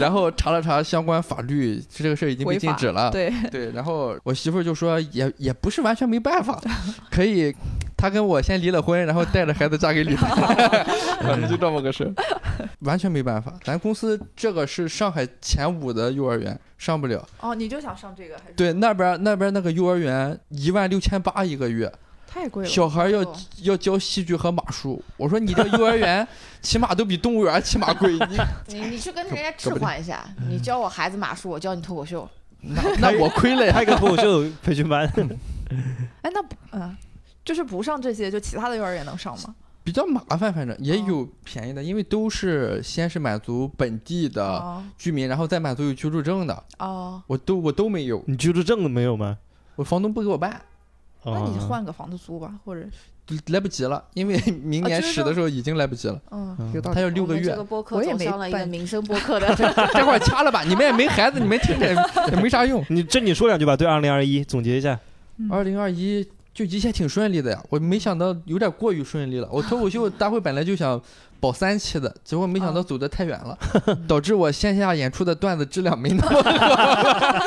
[0.01, 3.11] 然后查了查相关法律，这个事儿已经被禁止了。
[3.11, 6.61] 对，对，然后我媳妇儿就说也也不是完全没办法，
[7.11, 7.55] 可以，
[7.97, 10.29] 她跟我先离了婚，然后带着孩子嫁给李代，
[11.21, 12.13] 反正就这么个事儿，
[12.81, 13.53] 完全没办法。
[13.65, 17.27] 咱公司这个是上海前五的幼儿园，上不了。
[17.41, 18.55] 哦，你就想上这个还是？
[18.55, 21.93] 对，那边那边那个幼儿园一万六千八一个月，
[22.29, 22.69] 太贵了。
[22.69, 25.03] 小孩要哦要教戏剧和马术。
[25.17, 26.27] 我说你这幼儿园
[26.61, 32.29] 起码都比动物园起码贵，你 你你去跟人家置换一下，你教我孩子马术，我教你脱口秀。
[32.61, 33.73] 那那我亏了呀。
[33.73, 35.07] 开个脱口秀 培训班，
[36.23, 36.95] 哎，那不嗯，
[37.45, 39.55] 就是不上这些，就其他的幼儿园能上吗？
[39.85, 49.39] 比较麻烦，反正也哦有便宜的，因为都是先是满足本地的哦居民，然后再满足有居住证的，哦，我都我都没有，你居住证都没有吗？
[49.77, 50.61] 我房东不给我办，
[51.35, 52.83] 那你哦换个房子租吧，或者
[53.27, 56.95] 就来不及了，因为 明年居住使的时候已经来不及了，嗯，嗯有道理。
[56.95, 61.87] 他要六个月这个，播客我也没走向了一个办 民生播客的， 这块儿掐了吧，你们也没孩子，你们听着
[62.31, 62.85] 也没啥用。
[62.89, 64.99] 你这你说两句吧，对二零二一总结一下。
[65.51, 69.49] 二零二一就一切挺顺利的呀，我没想到有点过于顺利了。
[69.53, 71.01] 我脱口秀大会本来就想
[71.39, 73.57] 保三期的，结果没想到走得太远了，
[74.09, 77.45] 导致我线下演出的段子质量没那么好。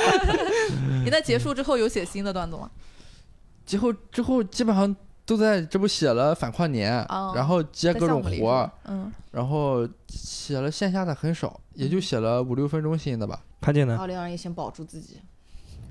[1.03, 2.69] 你在结束之后有写新的段子吗？
[3.65, 4.95] 之后之后基本上
[5.25, 13.39] 都在这不写了反跨年，哦然后接各种活嗯，然后写了线下的很少，也就写了五六分钟新的吧。
[13.61, 13.97] 潘姐呢？
[13.99, 15.19] 二零二一先保住自己。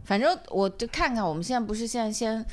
[0.04, 2.44] 反正我就看看，我们现在不是现在先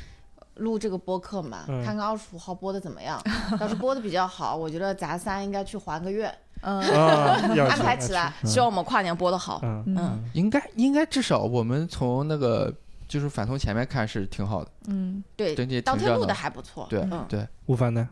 [0.55, 3.20] 录这个播客嘛，嗯看看二十五号播的怎么样。
[3.59, 6.80] 要是播的比较好，我觉得咱仨应该去还个愿，嗯
[7.68, 8.32] 安排起来。
[8.43, 9.59] 嗯希望我们跨年播的好。
[9.63, 12.72] 嗯嗯，应该应该至少我们从那个
[13.08, 16.34] 就是反从前面看是挺好的，嗯，对，整体当天录的。
[16.34, 16.86] 还不错。
[16.89, 18.10] 对嗯，对，吴凡呢？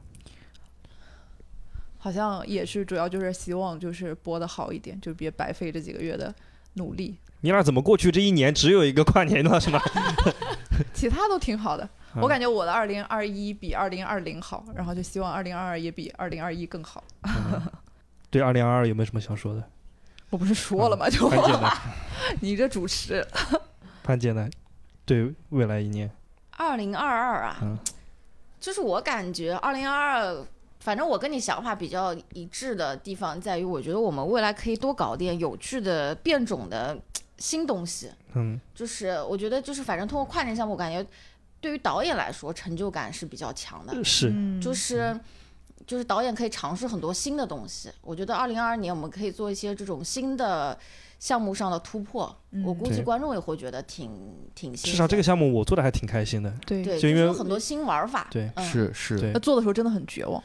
[1.97, 6.33] 好像也是主要就是希望就是播的好一点，就别白费这几个月的
[6.75, 7.17] 努力。
[7.41, 9.79] 你俩怎么过去这一年只有一个跨年呢是吗？
[10.93, 11.83] 其他都挺好的，
[12.15, 17.03] 嗯我感觉我的二零二一比二零二零好，然后就希望二零二二也比二零二一更好。
[18.29, 19.63] 对二零二二有没有什么想说的？
[20.29, 21.09] 我不是说了吗？
[21.09, 21.69] 就潘姐呢？
[22.41, 23.25] 你这主持，
[24.03, 24.49] 潘姐呢？
[25.05, 26.09] 对未来一年，
[26.57, 27.77] 二零二二啊，嗯
[28.59, 30.45] 就是我感觉二零二二，
[30.79, 36.97] 反正我跟你想法比较一致的地方在于，我觉得我们未来可以多搞点有趣的、变种的
[37.37, 38.09] 新东西。
[38.33, 41.05] 嗯就是我觉得，就是反正通过跨年项目，我感觉
[41.61, 44.03] 对于导演来说成就感是比较强的。
[44.03, 45.19] 是嗯就是
[45.85, 47.91] 就是导演可以尝试很多新的东西。
[48.01, 50.77] 我觉得二零二二年我们可以做一些这种新的
[51.19, 54.09] 项目上的突破，我估计观众也会觉得挺
[54.53, 54.73] 挺。
[54.73, 56.53] 至少这个项目我做的还挺开心的。
[56.65, 58.27] 对对，就因为有很多新玩法。
[58.29, 60.43] 对嗯、是是对那做的时候真的很绝望。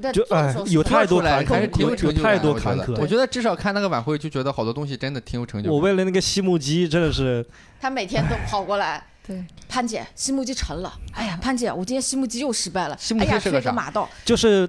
[0.00, 5.74] 但，就哎有太多坎坷还是挺有有成就太感的我觉得多坎坷我觉得至少看那个晚会就觉得好多东西真的挺有成就感。
[5.74, 7.44] 我为了那个西木鸡真的是，
[7.80, 9.04] 他每天都跑过来。
[9.26, 10.90] 对，潘姐，西木鸡成了。
[11.12, 12.96] 哎呀，潘姐，我今天西木鸡又失败了。
[12.98, 14.66] 西木鸡哎呀，是个啥吹马道，就是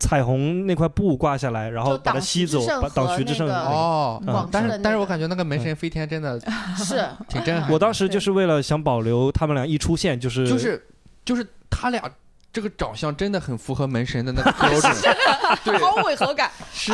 [0.00, 3.70] 彩虹那块布挂下来，然后把它吸走，把挡徐志胜那个的。
[3.70, 6.40] 哦，嗯但是但是我感觉那个门神飞天真的
[6.76, 10.86] 是 挺震撼，我当时就是为了想保留他们俩一出现，就是就是
[11.24, 12.02] 就是他俩
[12.52, 14.92] 这个长相真的很符合门神的那个标准，
[15.64, 16.50] 对，好违和感。
[16.72, 16.92] 是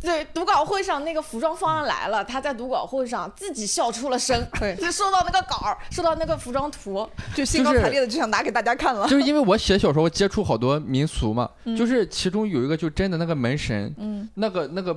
[0.00, 4.74] 对读稿会上那个服装方案来了，他在读稿会上自己笑出了声， 对。
[4.76, 9.08] 就收到那个稿儿，收到那个服装图，就兴高采烈的就想拿给大家看了。
[9.08, 14.96] 就是因为我写小说，我接触好多民俗嘛，就是其中有一个就真的那个门神，嗯，那个那个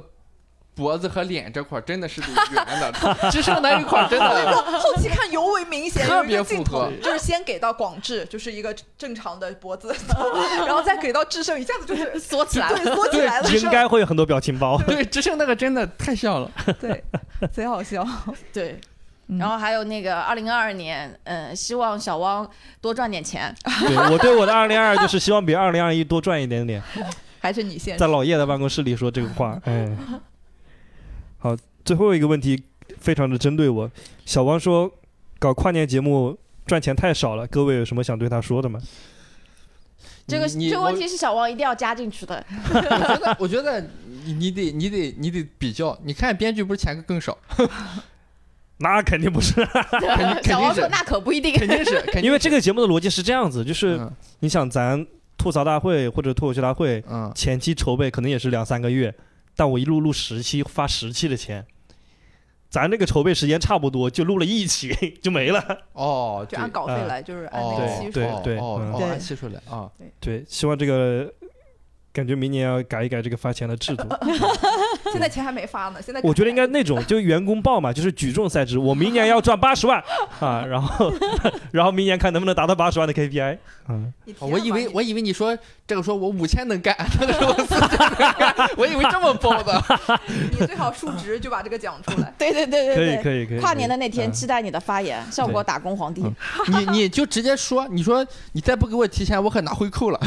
[0.74, 2.92] 脖子和脸这块儿真的是得圆的，
[3.30, 4.56] 只剩那一块儿真的。
[4.80, 9.94] 后期看尤为明显，特别符合就是先给到广志，就是一个正常的脖子，
[10.66, 12.78] 然后再给到智胜，一下子就是 缩起来了。
[12.78, 14.78] 对缩起来了，应该会有很多表情包。
[14.88, 16.50] 对，智胜那个真的太像了。
[16.80, 17.04] 对，
[17.52, 18.08] 贼好笑。
[18.54, 18.80] 对，
[19.28, 22.50] 嗯然后还有那个二零二二年，嗯，希望小汪
[22.80, 23.54] 多赚点钱。
[23.88, 26.82] 对我对我的二零二就是希望比二零二一多赚一点点。
[27.40, 29.90] 还是你先在老叶的办公室里说这个话，哎，
[31.42, 32.64] 好，最后一个问题
[33.00, 33.90] 非常的针对我。
[34.26, 34.90] 小王说，
[35.40, 36.38] 搞跨年节目
[36.68, 38.80] 赚钱太少了，各位有什么想对他说的吗？
[40.28, 42.46] 这个你这个问题是小王一定要加进去的。
[42.70, 43.82] 我觉得， 我觉得
[44.24, 47.36] 你你得你得你得比较，你看编剧不是钱更少，
[48.78, 51.54] 那肯定不是，肯定肯小王说定是那可不一定。
[51.56, 54.12] 肯定是，因为这个节目的逻辑是这样子，就是嗯
[54.42, 55.04] 你想咱
[55.38, 59.14] 吐槽大会或者脱口秀大会嗯前期筹备可能也是两三个月，
[59.62, 61.64] 但我一录录十期发十期的钱，
[62.68, 64.90] 咱这个筹备时间差不多，就录了一期
[65.22, 65.64] 就没了。
[65.94, 68.12] 哦，对就按稿费来，就是按那哦个期数。
[68.12, 69.88] 对哦对对按期数来啊，
[70.20, 71.32] 对，希望这个
[72.12, 74.04] 感觉明年要改一改这个发钱的制度。
[75.12, 80.02] 现在钱还没发呢，现在我觉得应该那种 就员工报嘛，就是举重赛制，我明年要赚八十万
[80.40, 81.14] 啊，然后
[81.72, 83.58] 然后明年看能不能达到八十万的 KPI。
[83.90, 89.84] 嗯，我以为我以为你说这个说我五千能干，这个说我四千能干，我以为这么报的。
[90.52, 92.34] 你最好数值就把这个讲出来。
[92.38, 93.60] 对对对对可对以可以可以。
[93.60, 96.22] 跨年的那天，嗯期待你的发言，效果打工皇帝。
[96.22, 96.34] 嗯
[96.68, 100.20] 你你就直接说，你说你再不给我提钱，我可拿回扣了。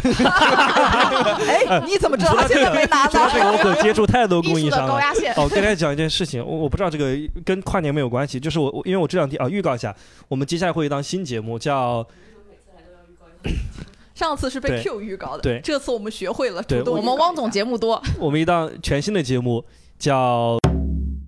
[1.48, 3.52] 哎，你怎么知道他现在没拿说到这个，呢？
[3.52, 5.32] 我可接触太多供艺术高压线。
[5.34, 9.94] 哦，跟大家讲一件事情，我我不知道这个跟跨年没有关系，就是我我因为我这两天啊预告一下，
[10.28, 12.06] 我们接下来会有一档新节目叫
[14.14, 19.64] 上次是被 Q 预告的，对这次我们学会了主动我们汪总节目多，我们一档全新的节目
[19.98, 20.58] 叫。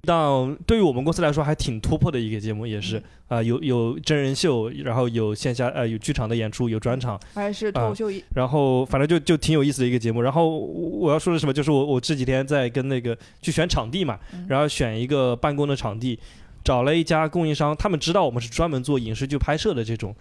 [0.07, 10.23] 一档对于我们公司来说还挺突破的一个节目，也是啊、有有真人秀，然后有线下呃有剧场的演出，有专场，还是脱口秀一然后反正就就挺有意思的一个节目。
[10.23, 16.17] 然后我我要说的是什么，就是我我这几天在跟那个去选场地嘛，嗯然后选一个办公的场地，
[16.63, 20.15] 找了一家供应商，他们知道我们是专门做影视剧拍摄的这种，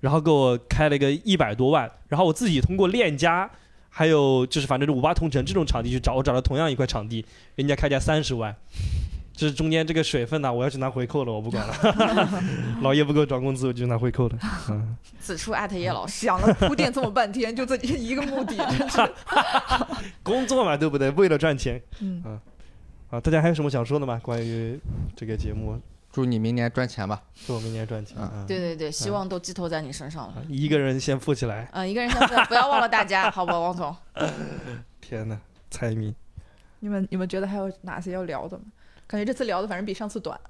[0.00, 3.50] 然后给我开了一个一百多万，然后我自己通过链家。
[3.98, 7.24] 还有就是，反正是五八同城这种场地去找，我找了同样一块场地，
[7.54, 8.54] 人家开价三十万，
[9.34, 11.74] 这中间这个水分呢、我要去拿回扣了，我不管了。
[12.82, 14.38] 老叶不给我涨工资，我就拿回扣了。
[14.68, 16.26] 嗯，此处艾特叶老师。
[16.26, 19.00] 想了铺垫这么半天，就这一个目的，真是。
[20.22, 21.08] 工作嘛，对不对？
[21.12, 21.80] 为了赚钱。
[22.00, 22.22] 嗯，
[23.08, 24.20] 啊，大家还有什么想说的吗？
[24.22, 24.78] 关于
[25.16, 25.80] 这个节目，
[26.16, 27.22] 祝你明年赚钱吧。
[27.46, 28.16] 祝我明年赚钱。
[28.16, 30.32] 啊啊，对对对，希望都寄托在你身上了。
[30.32, 31.68] 啊一个人先富起来。
[31.74, 33.94] 嗯，一个人先富不要忘了大家，好吧，王总。
[34.98, 35.38] 天哪，
[35.70, 36.14] 猜谜。
[36.80, 38.64] 你们你们觉得还有哪些要聊的吗？
[39.06, 40.40] 感觉这次聊的反正比上次短。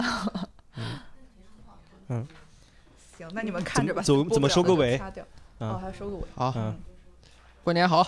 [2.06, 2.24] 嗯。
[3.18, 4.00] 行，那你们看着吧。
[4.02, 4.96] 怎怎么收个尾
[5.58, 6.22] 哦，还要收个尾。
[6.36, 6.78] 好，嗯，
[7.64, 8.06] 过年好。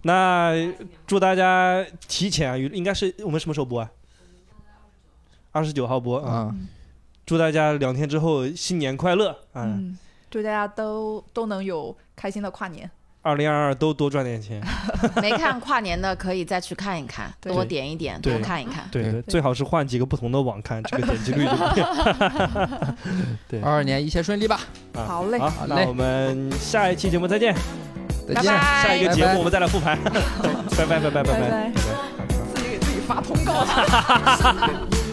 [0.00, 0.54] 那
[1.06, 3.90] 祝大家提前啊，应该是我们什么时候播啊？
[5.52, 6.48] 二十九号播啊。
[6.50, 6.66] 嗯，
[7.26, 9.96] 祝大家两天之后新年快乐，嗯，
[10.30, 12.90] 祝大家都都能有开心的跨年。
[13.22, 14.62] 二零二二都多赚点钱，
[15.22, 18.86] 没看跨年的可以再去看一看，多点一点，多看一看。
[18.92, 21.46] 对，最好是换几个不同的网看，这个点击率。
[23.48, 24.60] 对，二二年一切顺利吧。
[24.92, 27.54] 好嘞，好嘞，那我们下一期节目再见，
[28.28, 28.44] 再见。
[28.44, 29.98] 下一个节目我们再来复盘，
[30.76, 31.72] 拜拜拜拜拜拜。
[32.54, 33.64] 自己给自己发通告。